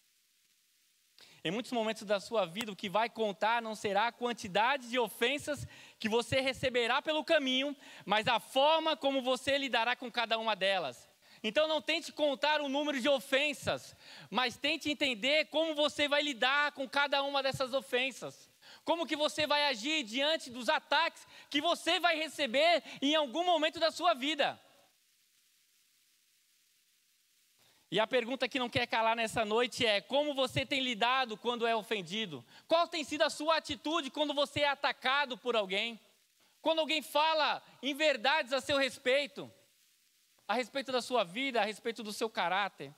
Em 1.44 1.52
muitos 1.52 1.72
momentos 1.72 2.04
da 2.04 2.20
sua 2.20 2.46
vida, 2.46 2.72
o 2.72 2.76
que 2.76 2.88
vai 2.88 3.10
contar 3.10 3.62
não 3.62 3.74
será 3.74 4.08
a 4.08 4.12
quantidade 4.12 4.90
de 4.90 5.00
ofensas 5.00 5.68
que 6.00 6.08
você 6.08 6.40
receberá 6.40 7.02
pelo 7.02 7.24
caminho, 7.24 7.76
mas 8.06 8.28
a 8.28 8.40
forma 8.40 8.96
como 8.96 9.24
você 9.24 9.58
lidará 9.58 9.96
com 9.96 10.12
cada 10.12 10.38
uma 10.38 10.56
delas. 10.56 11.10
Então 11.44 11.68
não 11.68 11.82
tente 11.82 12.12
contar 12.12 12.62
o 12.62 12.70
número 12.70 13.02
de 13.02 13.10
ofensas, 13.10 13.96
mas 14.30 14.56
tente 14.56 14.92
entender 14.92 15.46
como 15.46 15.74
você 15.74 16.08
vai 16.08 16.22
lidar 16.22 16.74
com 16.74 16.88
cada 16.88 17.24
uma 17.24 17.42
dessas 17.42 17.74
ofensas. 17.74 18.51
Como 18.84 19.06
que 19.06 19.16
você 19.16 19.46
vai 19.46 19.66
agir 19.66 20.04
diante 20.04 20.50
dos 20.50 20.68
ataques 20.68 21.28
que 21.50 21.62
você 21.62 22.00
vai 22.00 22.16
receber 22.16 22.84
em 23.02 23.16
algum 23.16 23.46
momento 23.46 23.80
da 23.80 23.92
sua 23.92 24.14
vida? 24.14 24.60
E 27.92 28.00
a 28.00 28.08
pergunta 28.08 28.48
que 28.48 28.58
não 28.58 28.70
quer 28.70 28.88
calar 28.88 29.16
nessa 29.16 29.44
noite 29.44 29.86
é: 29.86 30.00
como 30.00 30.34
você 30.34 30.66
tem 30.66 30.80
lidado 30.80 31.36
quando 31.36 31.68
é 31.68 31.76
ofendido? 31.76 32.44
Qual 32.68 32.88
tem 32.88 33.04
sido 33.04 33.24
a 33.24 33.30
sua 33.30 33.58
atitude 33.58 34.10
quando 34.10 34.34
você 34.34 34.62
é 34.62 34.70
atacado 34.70 35.38
por 35.38 35.56
alguém? 35.56 36.00
Quando 36.62 36.80
alguém 36.80 37.02
fala 37.02 37.62
em 37.84 37.94
verdades 37.94 38.54
a 38.54 38.62
seu 38.62 38.78
respeito, 38.78 39.52
a 40.48 40.54
respeito 40.54 40.92
da 40.92 41.02
sua 41.02 41.24
vida, 41.24 41.60
a 41.60 41.66
respeito 41.66 42.02
do 42.02 42.14
seu 42.14 42.30
caráter? 42.30 42.96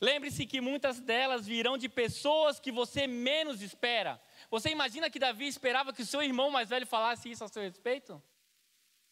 Lembre-se 0.00 0.46
que 0.46 0.60
muitas 0.60 1.00
delas 1.00 1.46
virão 1.46 1.76
de 1.76 1.88
pessoas 1.88 2.58
que 2.60 2.72
você 2.72 3.06
menos 3.06 3.60
espera. 3.60 4.20
Você 4.50 4.70
imagina 4.70 5.10
que 5.10 5.18
Davi 5.18 5.46
esperava 5.46 5.92
que 5.92 6.02
o 6.02 6.06
seu 6.06 6.22
irmão 6.22 6.50
mais 6.50 6.70
velho 6.70 6.86
falasse 6.86 7.30
isso 7.30 7.44
a 7.44 7.48
seu 7.48 7.62
respeito? 7.62 8.22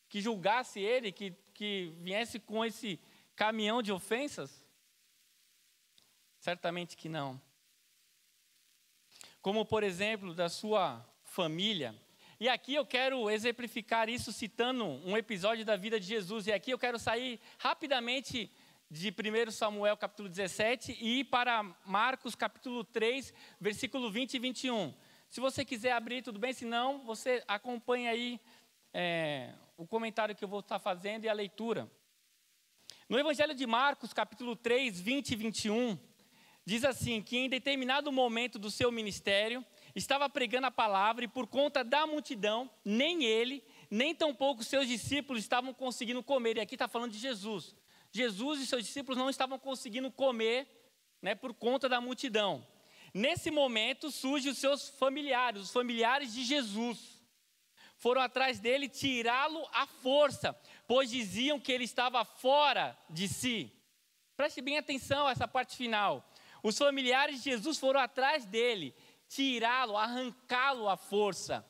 Que 0.09 0.21
julgasse 0.21 0.81
ele, 0.81 1.13
que, 1.13 1.33
que 1.53 1.93
viesse 1.99 2.39
com 2.39 2.65
esse 2.65 2.99
caminhão 3.35 3.83
de 3.83 3.93
ofensas? 3.93 4.65
Certamente 6.39 6.97
que 6.97 7.09
não. 7.09 7.41
Como, 9.43 9.65
por 9.65 9.83
exemplo, 9.83 10.33
da 10.33 10.49
sua 10.49 11.05
família. 11.23 11.95
E 12.41 12.49
aqui 12.49 12.75
eu 12.75 12.87
quero 12.87 13.31
exemplificar 13.31 14.09
isso 14.09 14.33
citando 14.33 14.85
um 14.85 15.17
episódio 15.17 15.65
da 15.65 15.77
vida 15.77 16.01
de 16.01 16.07
Jesus. 16.07 16.47
E 16.47 16.53
aqui 16.53 16.71
eu 16.71 16.79
quero 16.79 16.99
sair 16.99 17.41
rapidamente 17.59 18.51
de 18.91 19.11
1 19.11 19.51
Samuel 19.51 19.97
capítulo 19.97 20.29
17 20.29 20.97
e 21.01 21.21
ir 21.21 21.25
para 21.25 21.63
Marcos 21.85 22.35
capítulo 22.35 22.85
3, 22.85 23.35
versículo 23.61 24.11
20 24.11 24.35
e 24.35 24.39
21. 24.39 24.95
Se 25.29 25.41
você 25.41 25.65
quiser 25.65 25.93
abrir, 25.93 26.23
tudo 26.23 26.39
bem, 26.39 26.53
se 26.53 26.65
não, 26.65 27.05
você 27.05 27.43
acompanha 27.47 28.11
aí 28.11 28.41
é, 28.93 29.53
o 29.77 29.87
comentário 29.87 30.35
que 30.35 30.45
eu 30.45 30.49
vou 30.49 30.61
estar 30.61 30.79
fazendo 30.79 31.25
e 31.25 31.29
a 31.29 31.33
leitura. 31.33 31.91
No 33.09 33.19
Evangelho 33.19 33.55
de 33.55 33.67
Marcos, 33.67 34.13
capítulo 34.13 34.57
3, 34.57 35.01
20 35.01 35.31
e 35.31 35.37
21, 35.37 35.99
diz 36.65 36.85
assim: 36.85 37.21
que 37.23 37.37
em 37.37 37.49
determinado 37.49 38.11
momento 38.11 38.59
do 38.59 38.71
seu 38.71 38.91
ministério, 38.91 39.65
estava 39.95 40.29
pregando 40.29 40.67
a 40.67 40.71
palavra 40.71 41.25
e 41.25 41.29
por 41.29 41.47
conta 41.47 41.83
da 41.83 42.07
multidão, 42.07 42.71
nem 42.85 43.25
ele, 43.25 43.65
nem 43.91 44.15
tampouco 44.15 44.63
seus 44.63 44.87
discípulos 44.87 45.43
estavam 45.43 45.73
conseguindo 45.73 46.23
comer. 46.23 46.57
E 46.57 46.61
aqui 46.61 46.75
está 46.75 46.89
falando 46.89 47.13
de 47.13 47.19
Jesus. 47.19 47.75
Jesus 48.13 48.61
e 48.61 48.67
seus 48.67 48.85
discípulos 48.85 49.19
não 49.19 49.29
estavam 49.29 49.59
conseguindo 49.59 50.11
comer 50.11 50.67
né, 51.21 51.35
por 51.35 51.55
conta 51.55 51.89
da 51.89 52.01
multidão. 52.01 52.67
Nesse 53.17 53.51
momento 53.51 54.11
surgem 54.11 54.53
os 54.53 54.59
seus 54.59 54.91
familiares, 54.91 55.63
os 55.63 55.73
familiares 55.73 56.35
de 56.35 56.45
Jesus. 56.45 56.99
Foram 57.97 58.21
atrás 58.21 58.61
dele 58.61 58.91
tirá-lo 58.91 59.67
à 59.73 59.87
força, 59.87 60.55
pois 60.87 61.09
diziam 61.09 61.59
que 61.59 61.73
ele 61.73 61.85
estava 61.85 62.27
fora 62.27 62.95
de 63.09 63.27
si. 63.27 63.73
Preste 64.37 64.61
bem 64.61 64.77
atenção 64.77 65.27
a 65.27 65.31
essa 65.31 65.49
parte 65.49 65.75
final. 65.79 66.31
Os 66.63 66.77
familiares 66.77 67.43
de 67.43 67.53
Jesus 67.53 67.79
foram 67.79 68.01
atrás 68.01 68.45
dele, 68.45 68.95
tirá-lo, 69.27 69.97
arrancá-lo 69.97 70.87
à 70.87 70.99
força, 70.99 71.65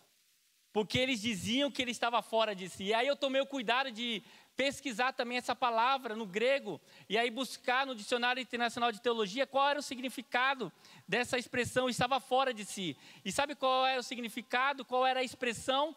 porque 0.73 0.99
eles 0.99 1.21
diziam 1.21 1.71
que 1.71 1.81
ele 1.81 1.93
estava 1.93 2.21
fora 2.23 2.57
de 2.57 2.69
si. 2.69 2.87
E 2.87 2.95
aí 2.95 3.07
eu 3.07 3.15
tomei 3.15 3.41
o 3.41 3.47
cuidado 3.47 3.93
de 3.93 4.21
pesquisar 4.57 5.13
também 5.13 5.37
essa 5.37 5.55
palavra 5.55 6.17
no 6.17 6.27
grego 6.27 6.81
e 7.09 7.19
aí 7.19 7.31
buscar 7.31 7.87
no 7.87 7.95
dicionário 7.95 8.41
internacional 8.41 8.91
de 8.91 9.01
teologia 9.01 9.47
qual 9.47 9.69
era 9.69 9.79
o 9.79 9.83
significado 9.83 10.73
dessa 11.07 11.39
expressão 11.39 11.89
estava 11.89 12.19
fora 12.19 12.55
de 12.55 12.65
si. 12.65 12.97
E 13.25 13.31
sabe 13.31 13.55
qual 13.55 13.87
era 13.87 14.01
o 14.01 14.05
significado? 14.05 14.85
Qual 14.85 15.07
era 15.07 15.21
a 15.21 15.25
expressão 15.25 15.95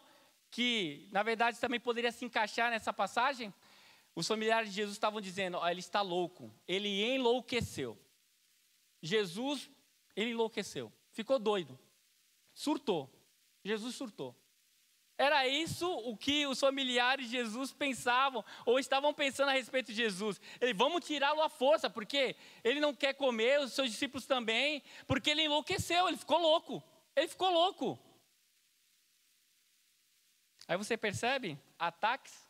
que, 0.50 1.08
na 1.10 1.22
verdade, 1.22 1.58
também 1.58 1.80
poderia 1.80 2.12
se 2.12 2.24
encaixar 2.24 2.70
nessa 2.70 2.92
passagem? 2.92 3.52
Os 4.14 4.26
familiares 4.26 4.68
de 4.68 4.76
Jesus 4.76 4.96
estavam 4.96 5.20
dizendo: 5.20 5.58
oh, 5.58 5.66
ele 5.66 5.80
está 5.80 6.02
louco, 6.02 6.52
ele 6.68 7.02
enlouqueceu. 7.14 7.98
Jesus, 9.02 9.70
ele 10.14 10.32
enlouqueceu, 10.32 10.92
ficou 11.12 11.38
doido, 11.38 11.78
surtou. 12.52 13.10
Jesus 13.64 13.94
surtou. 13.94 14.34
Era 15.20 15.46
isso 15.46 15.86
o 15.86 16.16
que 16.16 16.46
os 16.46 16.58
familiares 16.58 17.26
de 17.26 17.32
Jesus 17.32 17.74
pensavam 17.74 18.42
ou 18.64 18.78
estavam 18.78 19.12
pensando 19.12 19.50
a 19.50 19.52
respeito 19.52 19.88
de 19.88 19.94
Jesus. 19.94 20.40
Ele, 20.58 20.72
vamos 20.72 21.04
tirá-lo 21.04 21.42
à 21.42 21.50
força, 21.50 21.90
porque 21.90 22.34
ele 22.64 22.80
não 22.80 22.94
quer 22.94 23.12
comer, 23.12 23.60
os 23.60 23.74
seus 23.74 23.90
discípulos 23.90 24.24
também, 24.24 24.82
porque 25.06 25.28
ele 25.28 25.42
enlouqueceu, 25.42 26.08
ele 26.08 26.16
ficou 26.16 26.38
louco. 26.38 26.82
Ele 27.14 27.28
ficou 27.28 27.52
louco. 27.52 27.98
Aí 30.66 30.78
você 30.78 30.96
percebe 30.96 31.58
ataques, 31.78 32.48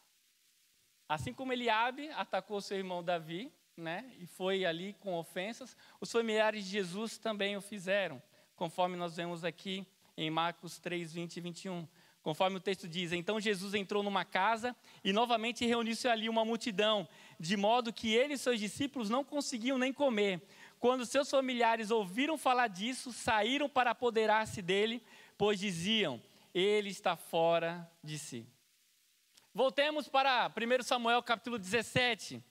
assim 1.08 1.34
como 1.34 1.52
Eliabe 1.52 2.08
atacou 2.10 2.60
seu 2.60 2.76
irmão 2.76 3.02
Davi, 3.02 3.52
né? 3.76 4.14
E 4.20 4.28
foi 4.28 4.64
ali 4.64 4.92
com 5.00 5.18
ofensas. 5.18 5.76
Os 6.00 6.12
familiares 6.12 6.62
de 6.62 6.70
Jesus 6.70 7.18
também 7.18 7.56
o 7.56 7.60
fizeram, 7.60 8.22
conforme 8.54 8.96
nós 8.96 9.16
vemos 9.16 9.42
aqui 9.42 9.84
em 10.16 10.30
Marcos 10.30 10.78
3, 10.78 11.12
20 11.12 11.36
e 11.36 11.40
21. 11.40 11.88
Conforme 12.22 12.56
o 12.56 12.60
texto 12.60 12.86
diz, 12.86 13.12
então 13.12 13.40
Jesus 13.40 13.72
entrou 13.72 14.02
numa 14.02 14.24
casa 14.24 14.76
e 15.02 15.12
novamente 15.12 15.64
reuniu-se 15.64 16.06
ali 16.06 16.28
uma 16.28 16.44
multidão, 16.44 17.08
de 17.38 17.56
modo 17.56 17.92
que 17.92 18.14
ele 18.14 18.34
e 18.34 18.38
seus 18.38 18.60
discípulos 18.60 19.08
não 19.08 19.24
conseguiam 19.24 19.78
nem 19.78 19.92
comer. 19.92 20.42
Quando 20.78 21.06
seus 21.06 21.30
familiares 21.30 21.90
ouviram 21.90 22.36
falar 22.36 22.68
disso, 22.68 23.12
saíram 23.12 23.68
para 23.68 23.90
apoderar-se 23.92 24.60
dele, 24.60 25.02
pois 25.38 25.58
diziam: 25.58 26.20
ele 26.54 26.90
está 26.90 27.16
fora 27.16 27.90
de 28.02 28.18
si. 28.18 28.46
Voltemos 29.52 30.08
para 30.08 30.50
1 30.50 30.82
Samuel 30.82 31.22
capítulo 31.22 31.58
17, 31.58 32.42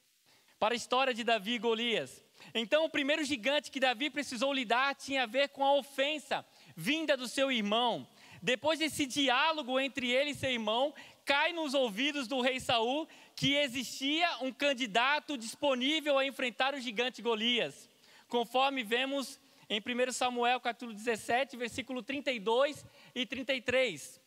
para 0.58 0.74
a 0.74 0.78
história 0.78 1.14
de 1.14 1.24
Davi 1.24 1.54
e 1.54 1.60
Golias. 1.60 2.24
Então, 2.54 2.86
o 2.86 2.90
primeiro 2.90 3.24
gigante 3.24 3.72
que 3.72 3.80
Davi 3.80 4.10
precisou 4.10 4.54
lidar 4.54 4.96
tinha 4.96 5.24
a 5.24 5.28
ver 5.28 5.50
com 5.50 5.64
a 5.64 5.74
ofensa 5.76 6.46
vinda 6.76 7.16
do 7.16 7.28
seu 7.28 7.52
irmão. 7.52 8.08
Depois 8.42 8.80
desse 8.80 9.06
diálogo 9.06 9.80
entre 9.80 10.10
ele 10.10 10.32
e 10.32 10.36
seu 10.36 10.50
irmão, 10.50 10.94
cai 11.26 11.52
nos 11.52 11.74
ouvidos 11.74 12.28
do 12.28 12.42
rei 12.42 12.60
Saul 12.60 13.08
que 13.36 13.56
existia 13.56 14.28
um 14.42 14.52
candidato 14.52 15.38
disponível 15.38 16.18
a 16.18 16.26
enfrentar 16.26 16.74
o 16.74 16.80
gigante 16.80 17.22
Golias. 17.22 17.90
Conforme 18.28 18.84
vemos 18.84 19.40
em 19.70 19.80
1 19.80 20.12
Samuel 20.12 20.60
capítulo 20.60 20.94
17, 20.94 21.56
versículo 21.58 22.02
32 22.02 22.86
e 23.14 23.26
33. 23.26 24.20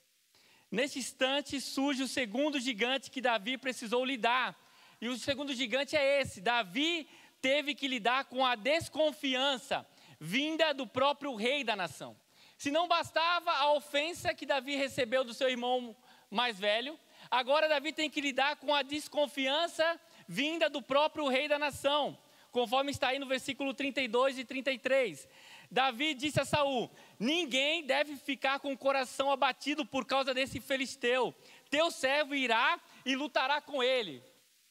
Neste 0.70 0.98
instante 0.98 1.60
surge 1.60 2.02
o 2.02 2.08
segundo 2.08 2.60
gigante 2.60 3.10
que 3.10 3.20
Davi 3.20 3.58
precisou 3.58 4.04
lidar. 4.04 4.58
E 5.00 5.08
o 5.08 5.18
segundo 5.18 5.52
gigante 5.52 5.96
é 5.96 6.20
esse: 6.20 6.40
Davi 6.40 7.08
teve 7.40 7.74
que 7.74 7.88
lidar 7.88 8.26
com 8.26 8.46
a 8.46 8.54
desconfiança 8.54 9.86
vinda 10.20 10.72
do 10.72 10.86
próprio 10.86 11.34
rei 11.34 11.64
da 11.64 11.74
nação. 11.74 12.16
Se 12.62 12.70
não 12.70 12.86
bastava 12.86 13.50
a 13.50 13.72
ofensa 13.72 14.32
que 14.32 14.46
Davi 14.46 14.76
recebeu 14.76 15.24
do 15.24 15.34
seu 15.34 15.48
irmão 15.48 15.96
mais 16.30 16.60
velho, 16.60 16.96
agora 17.28 17.68
Davi 17.68 17.92
tem 17.92 18.08
que 18.08 18.20
lidar 18.20 18.54
com 18.54 18.72
a 18.72 18.82
desconfiança 18.82 20.00
vinda 20.28 20.70
do 20.70 20.80
próprio 20.80 21.26
rei 21.26 21.48
da 21.48 21.58
nação, 21.58 22.16
conforme 22.52 22.92
está 22.92 23.08
aí 23.08 23.18
no 23.18 23.26
versículo 23.26 23.74
32 23.74 24.38
e 24.38 24.44
33. 24.44 25.28
Davi 25.68 26.14
disse 26.14 26.40
a 26.40 26.44
Saul: 26.44 26.88
Ninguém 27.18 27.84
deve 27.84 28.14
ficar 28.14 28.60
com 28.60 28.72
o 28.72 28.78
coração 28.78 29.32
abatido 29.32 29.84
por 29.84 30.06
causa 30.06 30.32
desse 30.32 30.60
filisteu. 30.60 31.34
Teu 31.68 31.90
servo 31.90 32.32
irá 32.32 32.80
e 33.04 33.16
lutará 33.16 33.60
com 33.60 33.82
ele. 33.82 34.22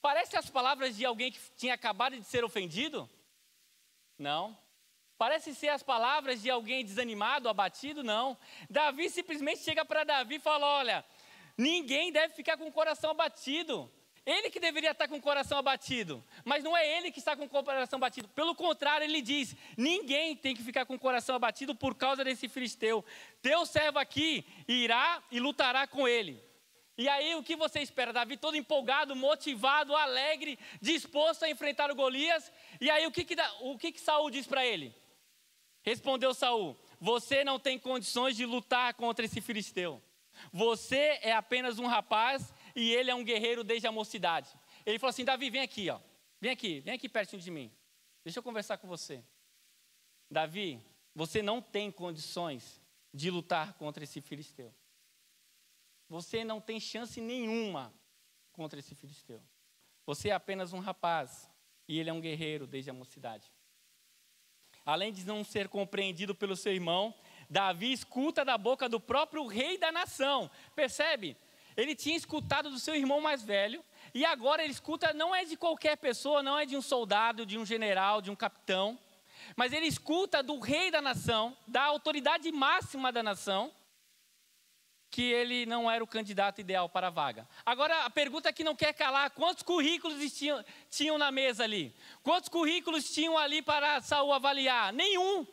Parece 0.02 0.38
as 0.38 0.50
palavras 0.50 0.96
de 0.96 1.04
alguém 1.04 1.30
que 1.30 1.42
tinha 1.58 1.74
acabado 1.74 2.16
de 2.16 2.24
ser 2.24 2.46
ofendido? 2.46 3.10
Não. 4.18 4.58
Parece 5.22 5.54
ser 5.54 5.70
as 5.70 5.84
palavras 5.84 6.42
de 6.42 6.50
alguém 6.50 6.84
desanimado, 6.84 7.48
abatido? 7.48 8.04
Não. 8.04 8.36
Davi 8.68 9.08
simplesmente 9.08 9.60
chega 9.60 9.86
para 9.86 10.04
Davi 10.04 10.38
e 10.38 10.40
fala: 10.40 10.66
Olha, 10.66 11.06
ninguém 11.56 12.12
deve 12.12 12.34
ficar 12.34 12.58
com 12.58 12.66
o 12.66 12.72
coração 12.72 13.12
abatido. 13.12 13.88
Ele 14.26 14.50
que 14.50 14.60
deveria 14.60 14.90
estar 14.90 15.08
com 15.08 15.18
o 15.18 15.22
coração 15.22 15.60
abatido, 15.60 16.24
mas 16.44 16.64
não 16.64 16.76
é 16.76 16.98
ele 16.98 17.12
que 17.12 17.20
está 17.20 17.36
com 17.36 17.44
o 17.46 17.50
coração 17.50 17.98
abatido. 17.98 18.30
Pelo 18.30 18.56
contrário, 18.56 19.04
ele 19.04 19.22
diz: 19.22 19.56
ninguém 19.78 20.36
tem 20.36 20.56
que 20.56 20.64
ficar 20.64 20.88
com 20.88 20.96
o 20.96 21.00
coração 21.00 21.36
abatido 21.36 21.76
por 21.76 21.94
causa 21.94 22.24
desse 22.24 22.50
filisteu. 22.50 23.06
Teu 23.44 23.64
servo 23.64 24.00
aqui 24.00 24.44
irá 24.68 25.22
e 25.30 25.40
lutará 25.40 25.86
com 25.86 26.08
ele. 26.08 26.44
E 26.98 27.08
aí 27.08 27.36
o 27.36 27.44
que 27.44 27.56
você 27.56 27.80
espera? 27.80 28.12
Davi 28.12 28.38
todo 28.38 28.58
empolgado, 28.58 29.16
motivado, 29.16 29.96
alegre, 29.96 30.58
disposto 30.82 31.44
a 31.44 31.50
enfrentar 31.50 31.92
o 31.92 31.96
Golias. 31.96 32.52
E 32.80 32.90
aí 32.90 33.06
o 33.06 33.12
que 33.12 33.24
que, 33.24 33.36
o 33.60 33.78
que, 33.78 33.92
que 33.92 34.02
Saul 34.02 34.32
diz 34.32 34.48
para 34.48 34.66
ele? 34.66 35.00
Respondeu 35.84 36.34
Saul: 36.34 36.78
Você 37.00 37.44
não 37.44 37.60
tem 37.60 37.78
condições 37.80 38.36
de 38.36 38.46
lutar 38.46 38.94
contra 38.94 39.26
esse 39.26 39.42
filisteu. 39.42 40.02
Você 40.52 41.20
é 41.22 41.34
apenas 41.34 41.80
um 41.80 41.88
rapaz 41.88 42.54
e 42.76 42.92
ele 42.92 43.12
é 43.12 43.16
um 43.16 43.24
guerreiro 43.24 43.64
desde 43.64 43.88
a 43.88 43.92
mocidade. 43.92 44.50
Ele 44.86 45.00
falou 45.00 45.10
assim: 45.10 45.26
Davi, 45.26 45.50
vem 45.50 45.62
aqui, 45.62 45.90
ó. 45.90 46.00
Vem 46.40 46.52
aqui, 46.52 46.80
vem 46.82 46.94
aqui 46.94 47.10
pertinho 47.10 47.42
de 47.42 47.52
mim. 47.52 47.72
Deixa 48.24 48.40
eu 48.40 48.44
conversar 48.44 48.78
com 48.78 48.88
você. 48.88 49.24
Davi, 50.30 50.80
você 51.14 51.42
não 51.42 51.62
tem 51.62 51.92
condições 51.92 52.82
de 53.14 53.30
lutar 53.30 53.74
contra 53.74 54.04
esse 54.04 54.22
filisteu. 54.22 54.74
Você 56.08 56.44
não 56.44 56.62
tem 56.62 56.80
chance 56.80 57.20
nenhuma 57.20 57.94
contra 58.52 58.80
esse 58.80 58.96
filisteu. 58.96 59.42
Você 60.06 60.30
é 60.30 60.34
apenas 60.34 60.74
um 60.74 60.80
rapaz 60.80 61.50
e 61.88 62.00
ele 62.00 62.10
é 62.10 62.14
um 62.14 62.22
guerreiro 62.22 62.66
desde 62.66 62.90
a 62.90 62.94
mocidade 62.94 63.52
além 64.86 65.12
de 65.12 65.26
não 65.26 65.44
ser 65.44 65.68
compreendido 65.68 66.34
pelo 66.34 66.56
seu 66.56 66.74
irmão, 66.74 67.14
Davi 67.50 67.92
escuta 67.92 68.46
da 68.46 68.58
boca 68.58 68.88
do 68.88 69.00
próprio 69.00 69.46
rei 69.46 69.78
da 69.78 69.92
nação. 69.92 70.50
Percebe? 70.76 71.36
Ele 71.76 71.96
tinha 71.96 72.16
escutado 72.16 72.70
do 72.70 72.80
seu 72.80 72.96
irmão 72.96 73.22
mais 73.22 73.44
velho, 73.44 73.84
e 74.14 74.26
agora 74.26 74.64
ele 74.64 74.74
escuta, 74.74 75.14
não 75.14 75.34
é 75.34 75.46
de 75.46 75.56
qualquer 75.56 75.98
pessoa, 75.98 76.44
não 76.44 76.58
é 76.58 76.66
de 76.66 76.76
um 76.76 76.82
soldado, 76.82 77.46
de 77.46 77.58
um 77.58 77.66
general, 77.66 78.22
de 78.22 78.30
um 78.30 78.36
capitão, 78.36 79.00
mas 79.56 79.74
ele 79.74 79.86
escuta 79.86 80.44
do 80.44 80.60
rei 80.60 80.92
da 80.92 81.02
nação, 81.02 81.56
da 81.68 81.84
autoridade 81.84 82.52
máxima 82.52 83.12
da 83.12 83.24
nação, 83.24 83.72
que 85.12 85.22
ele 85.22 85.66
não 85.66 85.92
era 85.92 86.02
o 86.02 86.08
candidato 86.08 86.62
ideal 86.62 86.88
para 86.88 87.08
a 87.08 87.10
vaga. 87.10 87.46
Agora, 87.66 88.06
a 88.06 88.10
pergunta 88.10 88.52
que 88.54 88.64
não 88.64 88.76
quer 88.76 88.94
calar: 88.94 89.30
quantos 89.32 89.62
currículos 89.62 90.18
tinham, 90.32 90.64
tinham 90.90 91.18
na 91.18 91.30
mesa 91.30 91.66
ali? 91.66 91.94
Quantos 92.24 92.48
currículos 92.48 93.14
tinham 93.14 93.38
ali 93.38 93.62
para 93.62 94.00
Saul 94.00 94.32
avaliar? 94.32 94.94
Nenhum. 94.94 95.46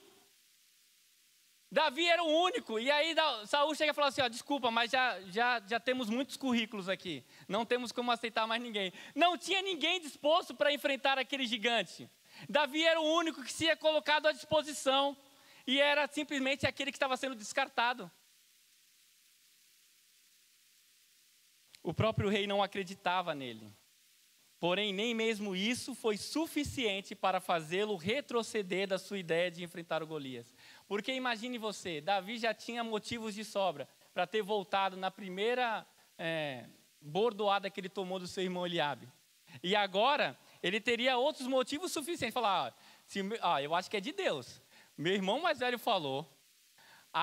Davi 1.70 2.08
era 2.08 2.22
o 2.22 2.42
único. 2.44 2.78
E 2.78 2.90
aí 2.90 3.14
Saul 3.46 3.74
chega 3.74 3.90
e 3.90 3.94
fala 3.94 4.08
assim: 4.08 4.22
ó, 4.22 4.28
desculpa, 4.28 4.70
mas 4.70 4.92
já, 4.92 5.20
já, 5.22 5.60
já 5.66 5.80
temos 5.80 6.08
muitos 6.08 6.36
currículos 6.36 6.88
aqui. 6.88 7.24
Não 7.48 7.66
temos 7.66 7.90
como 7.90 8.12
aceitar 8.12 8.46
mais 8.46 8.62
ninguém. 8.62 8.92
Não 9.12 9.36
tinha 9.36 9.60
ninguém 9.60 10.00
disposto 10.00 10.54
para 10.54 10.72
enfrentar 10.72 11.18
aquele 11.18 11.46
gigante. 11.46 12.08
Davi 12.48 12.84
era 12.84 13.00
o 13.00 13.12
único 13.12 13.42
que 13.42 13.52
se 13.52 13.64
ia 13.64 13.76
colocado 13.76 14.28
à 14.28 14.32
disposição. 14.32 15.16
E 15.66 15.80
era 15.80 16.06
simplesmente 16.06 16.66
aquele 16.66 16.92
que 16.92 16.96
estava 16.96 17.16
sendo 17.16 17.34
descartado. 17.34 18.10
O 21.82 21.94
próprio 21.94 22.28
rei 22.28 22.46
não 22.46 22.62
acreditava 22.62 23.34
nele. 23.34 23.72
Porém, 24.60 24.92
nem 24.92 25.14
mesmo 25.14 25.54
isso 25.54 25.94
foi 25.94 26.16
suficiente 26.16 27.14
para 27.14 27.40
fazê-lo 27.40 27.96
retroceder 27.96 28.88
da 28.88 28.98
sua 28.98 29.18
ideia 29.18 29.50
de 29.50 29.62
enfrentar 29.62 30.02
o 30.02 30.06
Golias. 30.06 30.52
Porque 30.88 31.12
imagine 31.12 31.58
você, 31.58 32.00
Davi 32.00 32.38
já 32.38 32.52
tinha 32.52 32.82
motivos 32.82 33.34
de 33.34 33.44
sobra 33.44 33.88
para 34.12 34.26
ter 34.26 34.42
voltado 34.42 34.96
na 34.96 35.12
primeira 35.12 35.86
é, 36.18 36.64
bordoada 37.00 37.70
que 37.70 37.78
ele 37.78 37.88
tomou 37.88 38.18
do 38.18 38.26
seu 38.26 38.42
irmão 38.42 38.66
Eliabe. 38.66 39.08
E 39.62 39.76
agora, 39.76 40.36
ele 40.60 40.80
teria 40.80 41.16
outros 41.16 41.46
motivos 41.46 41.92
suficientes. 41.92 42.34
Falar, 42.34 42.68
ah, 42.68 42.74
se, 43.06 43.20
ah, 43.40 43.62
eu 43.62 43.74
acho 43.74 43.88
que 43.88 43.96
é 43.96 44.00
de 44.00 44.12
Deus. 44.12 44.60
Meu 44.96 45.14
irmão 45.14 45.40
mais 45.40 45.60
velho 45.60 45.78
falou, 45.78 46.28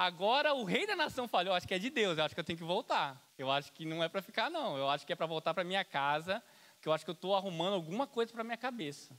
agora 0.04 0.54
o 0.54 0.64
rei 0.64 0.86
da 0.86 0.96
nação 0.96 1.28
falou, 1.28 1.48
eu 1.48 1.54
acho 1.54 1.68
que 1.68 1.74
é 1.74 1.80
de 1.80 1.90
Deus, 1.90 2.18
eu 2.18 2.24
acho 2.24 2.34
que 2.34 2.40
eu 2.40 2.44
tenho 2.44 2.58
que 2.58 2.66
voltar. 2.66 3.22
Eu 3.38 3.52
acho 3.52 3.72
que 3.72 3.86
não 3.86 4.04
é 4.04 4.10
para 4.10 4.22
ficar, 4.22 4.50
não. 4.50 4.78
Eu 4.78 4.90
acho 4.90 5.06
que 5.06 5.14
é 5.14 5.16
para 5.16 5.26
voltar 5.26 5.54
para 5.54 5.64
minha 5.64 5.84
casa, 5.86 6.44
que 6.82 6.88
eu 6.88 6.94
acho 6.94 7.06
que 7.06 7.12
eu 7.12 7.16
estou 7.16 7.36
arrumando 7.36 7.74
alguma 7.74 8.08
coisa 8.08 8.32
para 8.32 8.44
minha 8.44 8.58
cabeça. 8.58 9.18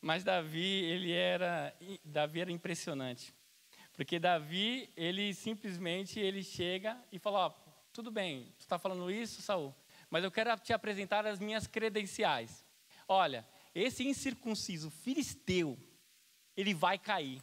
Mas 0.00 0.24
Davi, 0.24 0.84
ele 0.84 1.12
era, 1.12 1.76
Davi 2.04 2.40
era 2.40 2.50
impressionante. 2.50 3.34
Porque 3.92 4.18
Davi, 4.18 4.90
ele 4.96 5.34
simplesmente, 5.34 6.18
ele 6.18 6.42
chega 6.42 6.96
e 7.12 7.18
fala, 7.18 7.50
tudo 7.92 8.10
bem, 8.10 8.54
tu 8.56 8.60
está 8.60 8.78
falando 8.78 9.10
isso, 9.10 9.42
Saul, 9.42 9.74
mas 10.08 10.24
eu 10.24 10.30
quero 10.30 10.56
te 10.58 10.72
apresentar 10.72 11.26
as 11.26 11.38
minhas 11.38 11.66
credenciais. 11.66 12.64
Olha, 13.06 13.46
esse 13.74 14.06
incircunciso 14.06 14.90
filisteu, 14.90 15.78
ele 16.56 16.72
vai 16.72 16.98
cair. 16.98 17.42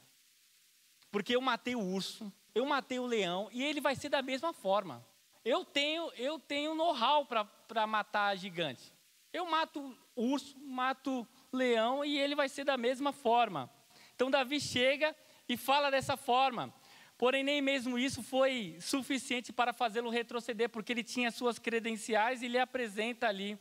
Porque 1.12 1.36
eu 1.36 1.42
matei 1.42 1.76
o 1.76 1.82
urso, 1.82 2.32
eu 2.54 2.66
matei 2.66 3.00
o 3.00 3.06
leão 3.06 3.50
e 3.52 3.64
ele 3.64 3.80
vai 3.80 3.96
ser 3.96 4.10
da 4.10 4.22
mesma 4.22 4.54
forma. 4.54 5.06
Eu 5.44 5.64
tenho, 5.64 6.12
eu 6.18 6.40
tenho 6.40 6.76
know-how 6.76 7.26
para 7.26 7.88
matar 7.88 8.36
gigante. 8.36 8.94
Eu 9.32 9.46
mato 9.46 9.98
urso, 10.16 10.60
mato 10.60 11.28
leão 11.54 12.04
e 12.04 12.20
ele 12.20 12.36
vai 12.36 12.50
ser 12.50 12.64
da 12.64 12.78
mesma 12.78 13.14
forma. 13.14 13.70
Então 14.16 14.32
Davi 14.32 14.60
chega 14.60 15.16
e 15.48 15.56
fala 15.56 15.90
dessa 15.90 16.18
forma. 16.18 16.74
Porém, 17.18 17.44
nem 17.44 17.62
mesmo 17.62 17.98
isso 17.98 18.22
foi 18.22 18.78
suficiente 18.80 19.52
para 19.52 19.74
fazê-lo 19.74 20.10
retroceder, 20.10 20.70
porque 20.70 20.94
ele 20.94 21.04
tinha 21.04 21.32
suas 21.32 21.58
credenciais 21.58 22.42
e 22.42 22.46
ele 22.46 22.60
apresenta 22.60 23.28
ali 23.28 23.58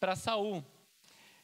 para 0.00 0.16
Saul. 0.16 0.64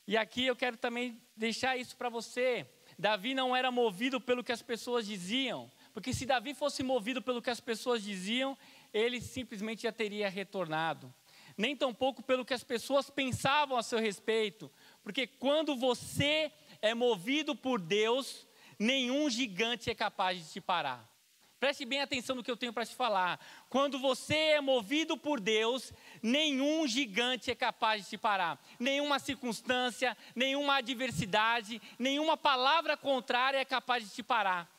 E 0.06 0.16
aqui 0.16 0.46
eu 0.46 0.56
quero 0.56 0.76
também 0.76 1.20
deixar 1.36 1.76
isso 1.76 1.96
para 1.96 2.08
você. 2.08 2.68
Davi 2.98 3.34
não 3.34 3.54
era 3.54 3.70
movido 3.70 4.20
pelo 4.20 4.44
que 4.44 4.52
as 4.52 4.62
pessoas 4.62 5.06
diziam, 5.06 5.70
Porque 5.92 6.12
se 6.12 6.26
Davi 6.26 6.54
fosse 6.54 6.82
movido 6.82 7.22
pelo 7.22 7.40
que 7.40 7.50
as 7.50 7.60
pessoas 7.60 8.02
diziam, 8.02 8.58
ele 8.92 9.20
simplesmente 9.20 9.82
já 9.84 9.92
teria 9.92 10.28
retornado. 10.28 11.12
Nem 11.56 11.76
tampouco 11.76 12.22
pelo 12.22 12.44
que 12.44 12.52
as 12.52 12.64
pessoas 12.64 13.08
pensavam 13.08 13.78
a 13.78 13.82
seu 13.82 14.00
respeito. 14.00 14.70
Porque 15.04 15.26
quando 15.26 15.76
você 15.76 16.50
é 16.82 16.94
movido 16.94 17.54
por 17.54 17.80
Deus, 17.80 18.46
nenhum 18.76 19.30
gigante 19.30 19.88
é 19.88 19.94
capaz 19.94 20.38
de 20.38 20.52
te 20.52 20.60
parar. 20.60 21.13
Preste 21.58 21.84
bem 21.84 22.00
atenção 22.00 22.36
no 22.36 22.42
que 22.42 22.50
eu 22.50 22.56
tenho 22.56 22.72
para 22.72 22.84
te 22.84 22.94
falar. 22.94 23.40
Quando 23.70 23.98
você 23.98 24.34
é 24.34 24.60
movido 24.60 25.16
por 25.16 25.40
Deus, 25.40 25.92
nenhum 26.22 26.86
gigante 26.86 27.50
é 27.50 27.54
capaz 27.54 28.02
de 28.02 28.10
te 28.10 28.18
parar. 28.18 28.62
Nenhuma 28.78 29.18
circunstância, 29.18 30.16
nenhuma 30.34 30.76
adversidade, 30.76 31.80
nenhuma 31.98 32.36
palavra 32.36 32.96
contrária 32.96 33.58
é 33.58 33.64
capaz 33.64 34.04
de 34.04 34.14
te 34.14 34.22
parar. 34.22 34.70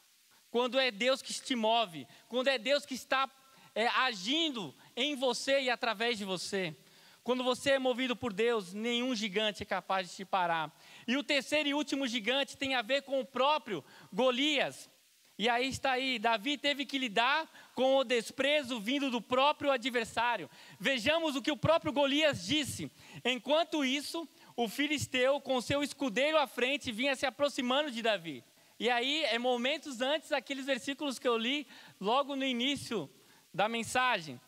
Quando 0.52 0.80
é 0.80 0.92
Deus 0.92 1.22
que 1.22 1.34
te 1.34 1.56
move, 1.56 2.08
quando 2.28 2.48
é 2.50 2.58
Deus 2.58 2.86
que 2.86 2.94
está 2.94 3.30
é, 3.74 3.88
agindo 3.88 4.74
em 4.96 5.16
você 5.16 5.62
e 5.62 5.70
através 5.70 6.18
de 6.18 6.24
você. 6.24 6.76
Quando 7.24 7.44
você 7.44 7.72
é 7.72 7.80
movido 7.80 8.16
por 8.16 8.32
Deus, 8.32 8.72
nenhum 8.72 9.16
gigante 9.16 9.64
é 9.64 9.66
capaz 9.66 10.10
de 10.10 10.16
te 10.16 10.26
parar. 10.26 10.72
E 11.08 11.18
o 11.18 11.24
terceiro 11.24 11.68
e 11.68 11.74
último 11.74 12.08
gigante 12.08 12.56
tem 12.56 12.76
a 12.76 12.84
ver 12.84 13.02
com 13.02 13.20
o 13.20 13.26
próprio 13.26 13.84
Golias. 14.14 14.88
E 15.38 15.50
aí 15.50 15.67
está 15.67 15.91
aí, 15.91 16.17
Davi 16.17 16.58
teve 16.58 16.86
que 16.86 16.98
lidar 16.98 17.50
com 17.74 17.98
o 17.98 18.06
desprezo 18.06 18.80
vindo 18.80 19.12
do 19.12 19.21
próprio 19.21 19.69
adversário. 19.69 20.50
Vejamos 20.80 21.36
o 21.36 21.41
que 21.41 21.52
o 21.52 21.58
próprio 21.58 21.91
Golias 21.91 22.45
disse. 22.45 22.89
Enquanto 23.24 23.84
isso, 23.84 24.28
o 24.56 24.69
filisteu, 24.69 25.41
com 25.41 25.60
seu 25.60 25.84
escudeiro 25.84 26.38
à 26.38 26.48
frente, 26.48 26.89
vinha 26.89 27.15
se 27.17 27.26
aproximando 27.26 27.91
de 27.91 28.02
Davi. 28.02 28.45
E 28.80 28.89
aí, 28.89 29.26
é 29.26 29.38
momentos 29.38 30.00
antes 30.00 30.30
daqueles 30.30 30.65
versículos 30.65 31.19
que 31.19 31.28
eu 31.28 31.38
li, 31.38 31.67
logo 32.00 32.36
no 32.36 32.45
início 32.45 33.10
da 33.54 33.67
mensagem. 33.67 34.39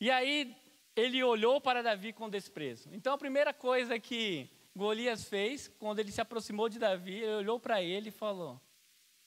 E 0.00 0.10
aí, 0.10 0.56
ele 0.96 1.22
olhou 1.22 1.60
para 1.60 1.82
Davi 1.82 2.12
com 2.12 2.28
desprezo. 2.30 2.88
Então, 2.92 3.12
a 3.12 3.18
primeira 3.18 3.52
coisa 3.52 3.98
que 3.98 4.48
Golias 4.74 5.24
fez, 5.24 5.68
quando 5.78 5.98
ele 5.98 6.10
se 6.10 6.20
aproximou 6.20 6.70
de 6.70 6.78
Davi, 6.78 7.16
ele 7.16 7.34
olhou 7.34 7.60
para 7.60 7.82
ele 7.82 8.08
e 8.08 8.12
falou: 8.12 8.60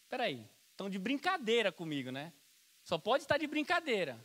Peraí, 0.09 0.45
estão 0.75 0.89
de 0.89 0.99
brincadeira 0.99 1.71
comigo, 1.71 2.11
né? 2.11 2.33
Só 2.83 2.97
pode 2.97 3.23
estar 3.23 3.37
de 3.37 3.47
brincadeira. 3.47 4.19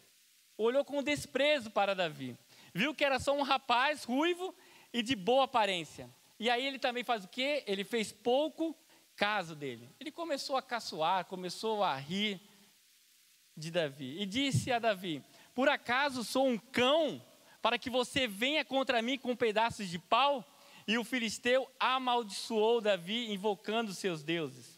Olhou 0.59 0.85
com 0.85 1.03
desprezo 1.03 1.71
para 1.71 1.95
Davi. 1.95 2.37
Viu 2.75 2.95
que 2.95 3.05
era 3.05 3.19
só 3.19 3.35
um 3.35 3.43
rapaz 3.43 4.05
ruivo 4.05 4.55
e 4.93 5.03
de 5.03 5.15
boa 5.17 5.45
aparência. 5.45 6.11
E 6.39 6.51
aí 6.51 6.67
ele 6.67 6.79
também 6.79 7.05
faz 7.05 7.25
o 7.25 7.29
quê? 7.29 7.65
Ele 7.67 7.85
fez 7.85 8.13
pouco 8.13 8.77
caso 9.17 9.55
dele. 9.55 9.89
Ele 9.99 10.11
começou 10.11 10.57
a 10.57 10.63
caçoar, 10.63 11.25
começou 11.25 11.83
a 11.83 11.97
rir 11.97 12.41
de 13.57 13.71
Davi. 13.71 14.21
E 14.21 14.27
disse 14.27 14.73
a 14.73 14.79
Davi: 14.79 15.25
Por 15.55 15.69
acaso 15.69 16.25
sou 16.25 16.47
um 16.47 16.59
cão 16.59 17.25
para 17.63 17.79
que 17.79 17.89
você 17.89 18.27
venha 18.27 18.65
contra 18.65 19.01
mim 19.01 19.17
com 19.17 19.37
pedaços 19.37 19.89
de 19.89 19.99
pau? 19.99 20.45
E 20.87 20.99
o 20.99 21.05
filisteu 21.05 21.71
amaldiçoou 21.79 22.81
Davi, 22.81 23.31
invocando 23.31 23.95
seus 23.95 24.23
deuses. 24.25 24.70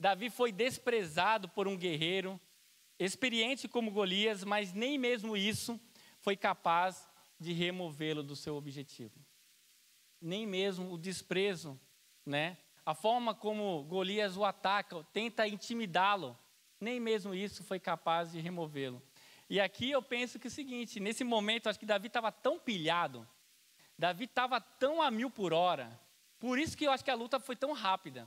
Davi 0.00 0.30
foi 0.30 0.50
desprezado 0.50 1.46
por 1.46 1.68
um 1.68 1.76
guerreiro, 1.76 2.40
experiente 2.98 3.68
como 3.68 3.90
Golias, 3.90 4.42
mas 4.42 4.72
nem 4.72 4.96
mesmo 4.96 5.36
isso 5.36 5.78
foi 6.20 6.34
capaz 6.34 7.06
de 7.38 7.52
removê-lo 7.52 8.22
do 8.22 8.34
seu 8.34 8.56
objetivo. 8.56 9.20
Nem 10.18 10.46
mesmo 10.46 10.90
o 10.90 10.96
desprezo, 10.96 11.78
né? 12.24 12.56
A 12.84 12.94
forma 12.94 13.34
como 13.34 13.84
Golias 13.84 14.38
o 14.38 14.44
ataca, 14.46 15.04
tenta 15.12 15.46
intimidá-lo, 15.46 16.34
nem 16.80 16.98
mesmo 16.98 17.34
isso 17.34 17.62
foi 17.62 17.78
capaz 17.78 18.32
de 18.32 18.40
removê-lo. 18.40 19.02
E 19.50 19.60
aqui 19.60 19.90
eu 19.90 20.02
penso 20.02 20.38
que 20.38 20.46
é 20.46 20.48
o 20.48 20.50
seguinte: 20.50 20.98
nesse 20.98 21.24
momento, 21.24 21.68
acho 21.68 21.78
que 21.78 21.84
Davi 21.84 22.06
estava 22.06 22.32
tão 22.32 22.58
pilhado, 22.58 23.28
Davi 23.98 24.24
estava 24.24 24.62
tão 24.62 25.02
a 25.02 25.10
mil 25.10 25.30
por 25.30 25.52
hora, 25.52 26.00
por 26.38 26.58
isso 26.58 26.74
que 26.74 26.86
eu 26.86 26.90
acho 26.90 27.04
que 27.04 27.10
a 27.10 27.14
luta 27.14 27.38
foi 27.38 27.54
tão 27.54 27.74
rápida. 27.74 28.26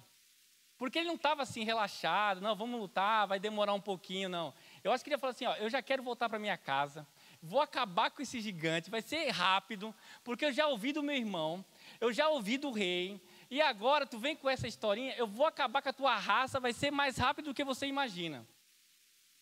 Porque 0.83 0.99
ele 0.99 1.07
não 1.07 1.15
estava 1.15 1.43
assim 1.43 1.63
relaxado, 1.63 2.41
não, 2.41 2.53
vamos 2.57 2.77
lutar, 2.77 3.25
vai 3.25 3.39
demorar 3.39 3.73
um 3.73 3.79
pouquinho, 3.79 4.27
não. 4.27 4.53
Eu 4.83 4.91
acho 4.91 5.01
que 5.01 5.09
ele 5.09 5.15
ia 5.15 5.17
falar 5.17 5.31
assim, 5.31 5.45
ó, 5.45 5.55
eu 5.55 5.69
já 5.69 5.81
quero 5.81 6.03
voltar 6.03 6.27
para 6.27 6.37
minha 6.37 6.57
casa, 6.57 7.07
vou 7.41 7.61
acabar 7.61 8.11
com 8.11 8.21
esse 8.21 8.41
gigante, 8.41 8.89
vai 8.89 9.01
ser 9.01 9.29
rápido, 9.29 9.95
porque 10.25 10.43
eu 10.43 10.51
já 10.51 10.67
ouvi 10.67 10.91
do 10.91 11.01
meu 11.01 11.15
irmão, 11.15 11.63
eu 12.01 12.11
já 12.11 12.27
ouvi 12.27 12.57
do 12.57 12.69
rei, 12.69 13.17
e 13.49 13.61
agora 13.61 14.05
tu 14.05 14.19
vem 14.19 14.35
com 14.35 14.49
essa 14.49 14.67
historinha, 14.67 15.15
eu 15.15 15.25
vou 15.25 15.45
acabar 15.45 15.81
com 15.81 15.87
a 15.87 15.93
tua 15.93 16.17
raça, 16.17 16.59
vai 16.59 16.73
ser 16.73 16.91
mais 16.91 17.15
rápido 17.15 17.45
do 17.45 17.53
que 17.53 17.63
você 17.63 17.85
imagina. 17.85 18.45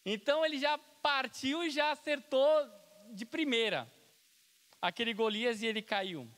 Então 0.06 0.45
ele 0.45 0.60
já 0.60 0.77
partiu 0.77 1.63
e 1.63 1.71
já 1.71 1.89
acertou 1.89 2.69
de 3.10 3.25
primeira 3.25 3.91
aquele 4.80 5.12
Golias 5.12 5.63
e 5.63 5.65
ele 5.65 5.82
caiu. 5.82 6.32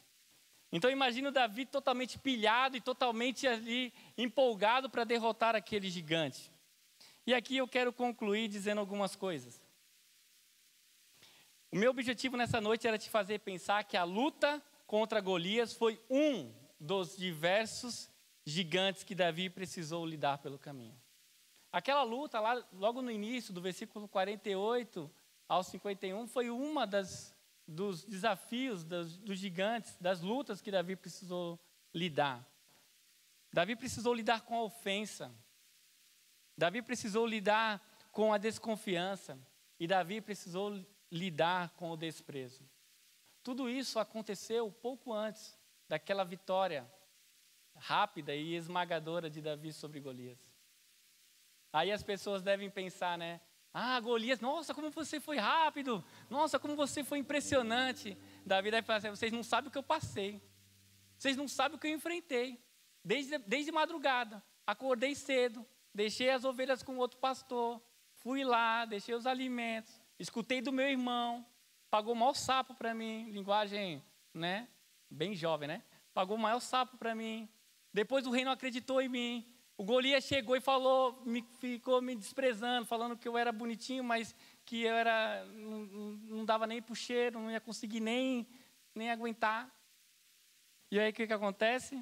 Então 0.75 0.89
imagina 0.89 1.29
o 1.29 1.31
Davi 1.31 1.67
totalmente 1.67 2.17
pilhado 2.17 2.75
e 2.75 2.81
totalmente 2.81 3.47
ali 3.47 3.93
empolgado 4.17 4.89
para 4.89 5.03
derrotar 5.03 5.55
aquele 5.55 5.88
gigante. 5.88 6.51
E 7.27 7.33
aqui 7.36 7.57
eu 7.57 7.67
quero 7.67 7.93
concluir 7.93 8.47
dizendo 8.47 8.79
algumas 8.79 9.15
coisas. 9.15 9.62
O 11.71 11.75
meu 11.75 11.91
objetivo 11.91 12.36
nessa 12.36 12.59
noite 12.59 12.88
era 12.88 12.97
te 12.97 13.07
fazer 13.07 13.38
pensar 13.41 13.83
que 13.83 13.95
a 13.95 14.03
luta 14.03 14.59
contra 14.88 15.21
Golias 15.21 15.75
foi 15.75 16.01
um 16.09 16.51
dos 16.79 17.15
diversos 17.15 18.09
gigantes 18.43 19.03
que 19.03 19.13
Davi 19.13 19.51
precisou 19.51 20.03
lidar 20.03 20.39
pelo 20.39 20.57
caminho. 20.57 20.99
Aquela 21.71 22.01
luta 22.01 22.39
lá, 22.39 22.63
logo 22.73 22.99
no 22.99 23.12
início, 23.12 23.53
do 23.53 23.62
versículo 23.62 24.07
48 24.07 25.09
ao 25.47 25.63
51, 25.63 26.25
foi 26.27 26.49
uma 26.49 26.88
das 26.88 27.33
dos 27.67 28.04
desafios 28.04 28.84
dos, 28.84 29.17
dos 29.17 29.38
gigantes, 29.38 29.97
das 29.97 30.21
lutas 30.21 30.62
que 30.62 30.71
Davi 30.71 30.95
precisou 30.95 31.60
lidar. 31.93 32.45
Davi 33.52 33.76
precisou 33.76 34.13
lidar 34.13 34.41
com 34.41 34.56
a 34.56 34.63
ofensa. 34.63 35.34
Davi 36.58 36.82
precisou 36.82 37.26
lidar 37.26 37.82
com 38.12 38.34
a 38.34 38.38
desconfiança. 38.38 39.39
E 39.80 39.88
Davi 39.88 40.21
precisou 40.21 40.86
lidar 41.12 41.69
com 41.71 41.91
o 41.91 41.97
desprezo. 41.97 42.67
Tudo 43.43 43.69
isso 43.69 43.99
aconteceu 43.99 44.71
pouco 44.71 45.13
antes 45.13 45.58
daquela 45.88 46.23
vitória 46.23 46.89
rápida 47.76 48.34
e 48.34 48.56
esmagadora 48.56 49.30
de 49.30 49.41
Davi 49.41 49.73
sobre 49.73 49.99
Golias. 49.99 50.39
Aí 51.71 51.91
as 51.91 52.04
pessoas 52.04 52.41
devem 52.41 52.69
pensar, 52.69 53.17
né? 53.17 53.41
Ah, 53.73 53.99
Golias, 53.99 54.39
nossa, 54.39 54.73
como 54.73 54.91
você 54.91 55.19
foi 55.19 55.38
rápido. 55.38 56.03
Nossa, 56.29 56.59
como 56.59 56.75
você 56.75 57.03
foi 57.03 57.17
impressionante. 57.17 58.17
Davi 58.45 58.69
deve 58.69 58.86
falar 58.86 58.99
assim, 58.99 59.09
vocês 59.09 59.31
não 59.31 59.41
sabem 59.41 59.69
o 59.69 59.71
que 59.71 59.77
eu 59.77 59.83
passei. 59.83 60.41
Vocês 61.17 61.36
não 61.36 61.47
sabem 61.47 61.77
o 61.77 61.79
que 61.79 61.88
eu 61.88 61.91
enfrentei. 61.91 62.62
Desde, 63.03 63.38
desde 63.39 63.71
madrugada, 63.71 64.43
acordei 64.65 65.15
cedo, 65.15 65.65
deixei 65.93 66.29
as 66.29 66.45
ovelhas 66.45 66.81
com 66.81 66.97
outro 66.97 67.19
pastor, 67.19 67.81
fui 68.13 68.43
lá, 68.45 68.86
deixei 68.86 69.13
os 69.13 69.25
alimentos, 69.25 70.01
escutei 70.17 70.62
do 70.62 70.71
meu 70.71 70.88
irmão, 70.88 71.45
pagou 71.89 72.13
o 72.13 72.15
maior 72.15 72.33
sapo 72.33 72.73
para 72.73 72.93
mim, 72.93 73.29
linguagem, 73.29 74.01
né, 74.33 74.69
bem 75.09 75.36
jovem, 75.36 75.67
né? 75.67 75.83
Pagou 76.13 76.38
o 76.38 76.39
maior 76.39 76.59
sapo 76.59 76.97
para 76.97 77.13
mim. 77.13 77.49
Depois 77.91 78.25
o 78.25 78.31
rei 78.31 78.45
não 78.45 78.51
acreditou 78.51 79.01
em 79.01 79.09
mim. 79.09 79.52
O 79.84 79.86
Golias 79.86 80.24
chegou 80.24 80.56
e 80.56 80.62
falou, 80.62 81.22
me, 81.26 81.41
ficou 81.60 82.02
me 82.02 82.15
desprezando, 82.15 82.86
falando 82.86 83.17
que 83.17 83.28
eu 83.28 83.38
era 83.38 83.52
bonitinho, 83.52 84.02
mas 84.02 84.34
que 84.63 84.84
eu 84.84 84.96
era, 84.96 85.43
não, 85.43 85.80
não 86.38 86.46
dava 86.46 86.65
nem 86.65 86.82
para 86.82 86.93
o 86.93 86.96
cheiro, 86.96 87.38
não 87.38 87.52
ia 87.52 87.60
conseguir 87.60 88.00
nem, 88.00 88.48
nem 88.96 89.12
aguentar. 89.12 89.69
E 90.89 90.98
aí 90.98 91.10
o 91.10 91.13
que, 91.13 91.28
que 91.28 91.34
acontece? 91.34 92.02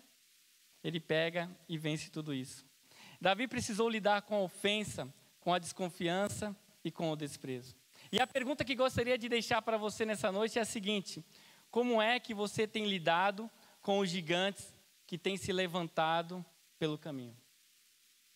Ele 0.83 0.99
pega 0.99 1.49
e 1.67 1.75
vence 1.75 2.11
tudo 2.11 2.35
isso. 2.35 2.63
Davi 3.19 3.47
precisou 3.47 3.89
lidar 3.89 4.21
com 4.21 4.35
a 4.35 4.41
ofensa, 4.41 5.11
com 5.39 5.51
a 5.51 5.57
desconfiança 5.57 6.55
e 6.83 6.91
com 6.91 7.09
o 7.11 7.15
desprezo. 7.15 7.75
E 8.11 8.19
a 8.19 8.27
pergunta 8.27 8.63
que 8.63 8.75
gostaria 8.75 9.17
de 9.17 9.27
deixar 9.27 9.59
para 9.63 9.75
você 9.75 10.05
nessa 10.05 10.31
noite 10.31 10.59
é 10.59 10.61
a 10.61 10.65
seguinte: 10.65 11.25
como 11.71 11.99
é 11.99 12.19
que 12.19 12.35
você 12.35 12.67
tem 12.67 12.85
lidado 12.85 13.49
com 13.81 13.97
os 13.97 14.07
gigantes 14.11 14.71
que 15.07 15.17
têm 15.17 15.35
se 15.35 15.51
levantado 15.51 16.45
pelo 16.77 16.95
caminho? 16.95 17.40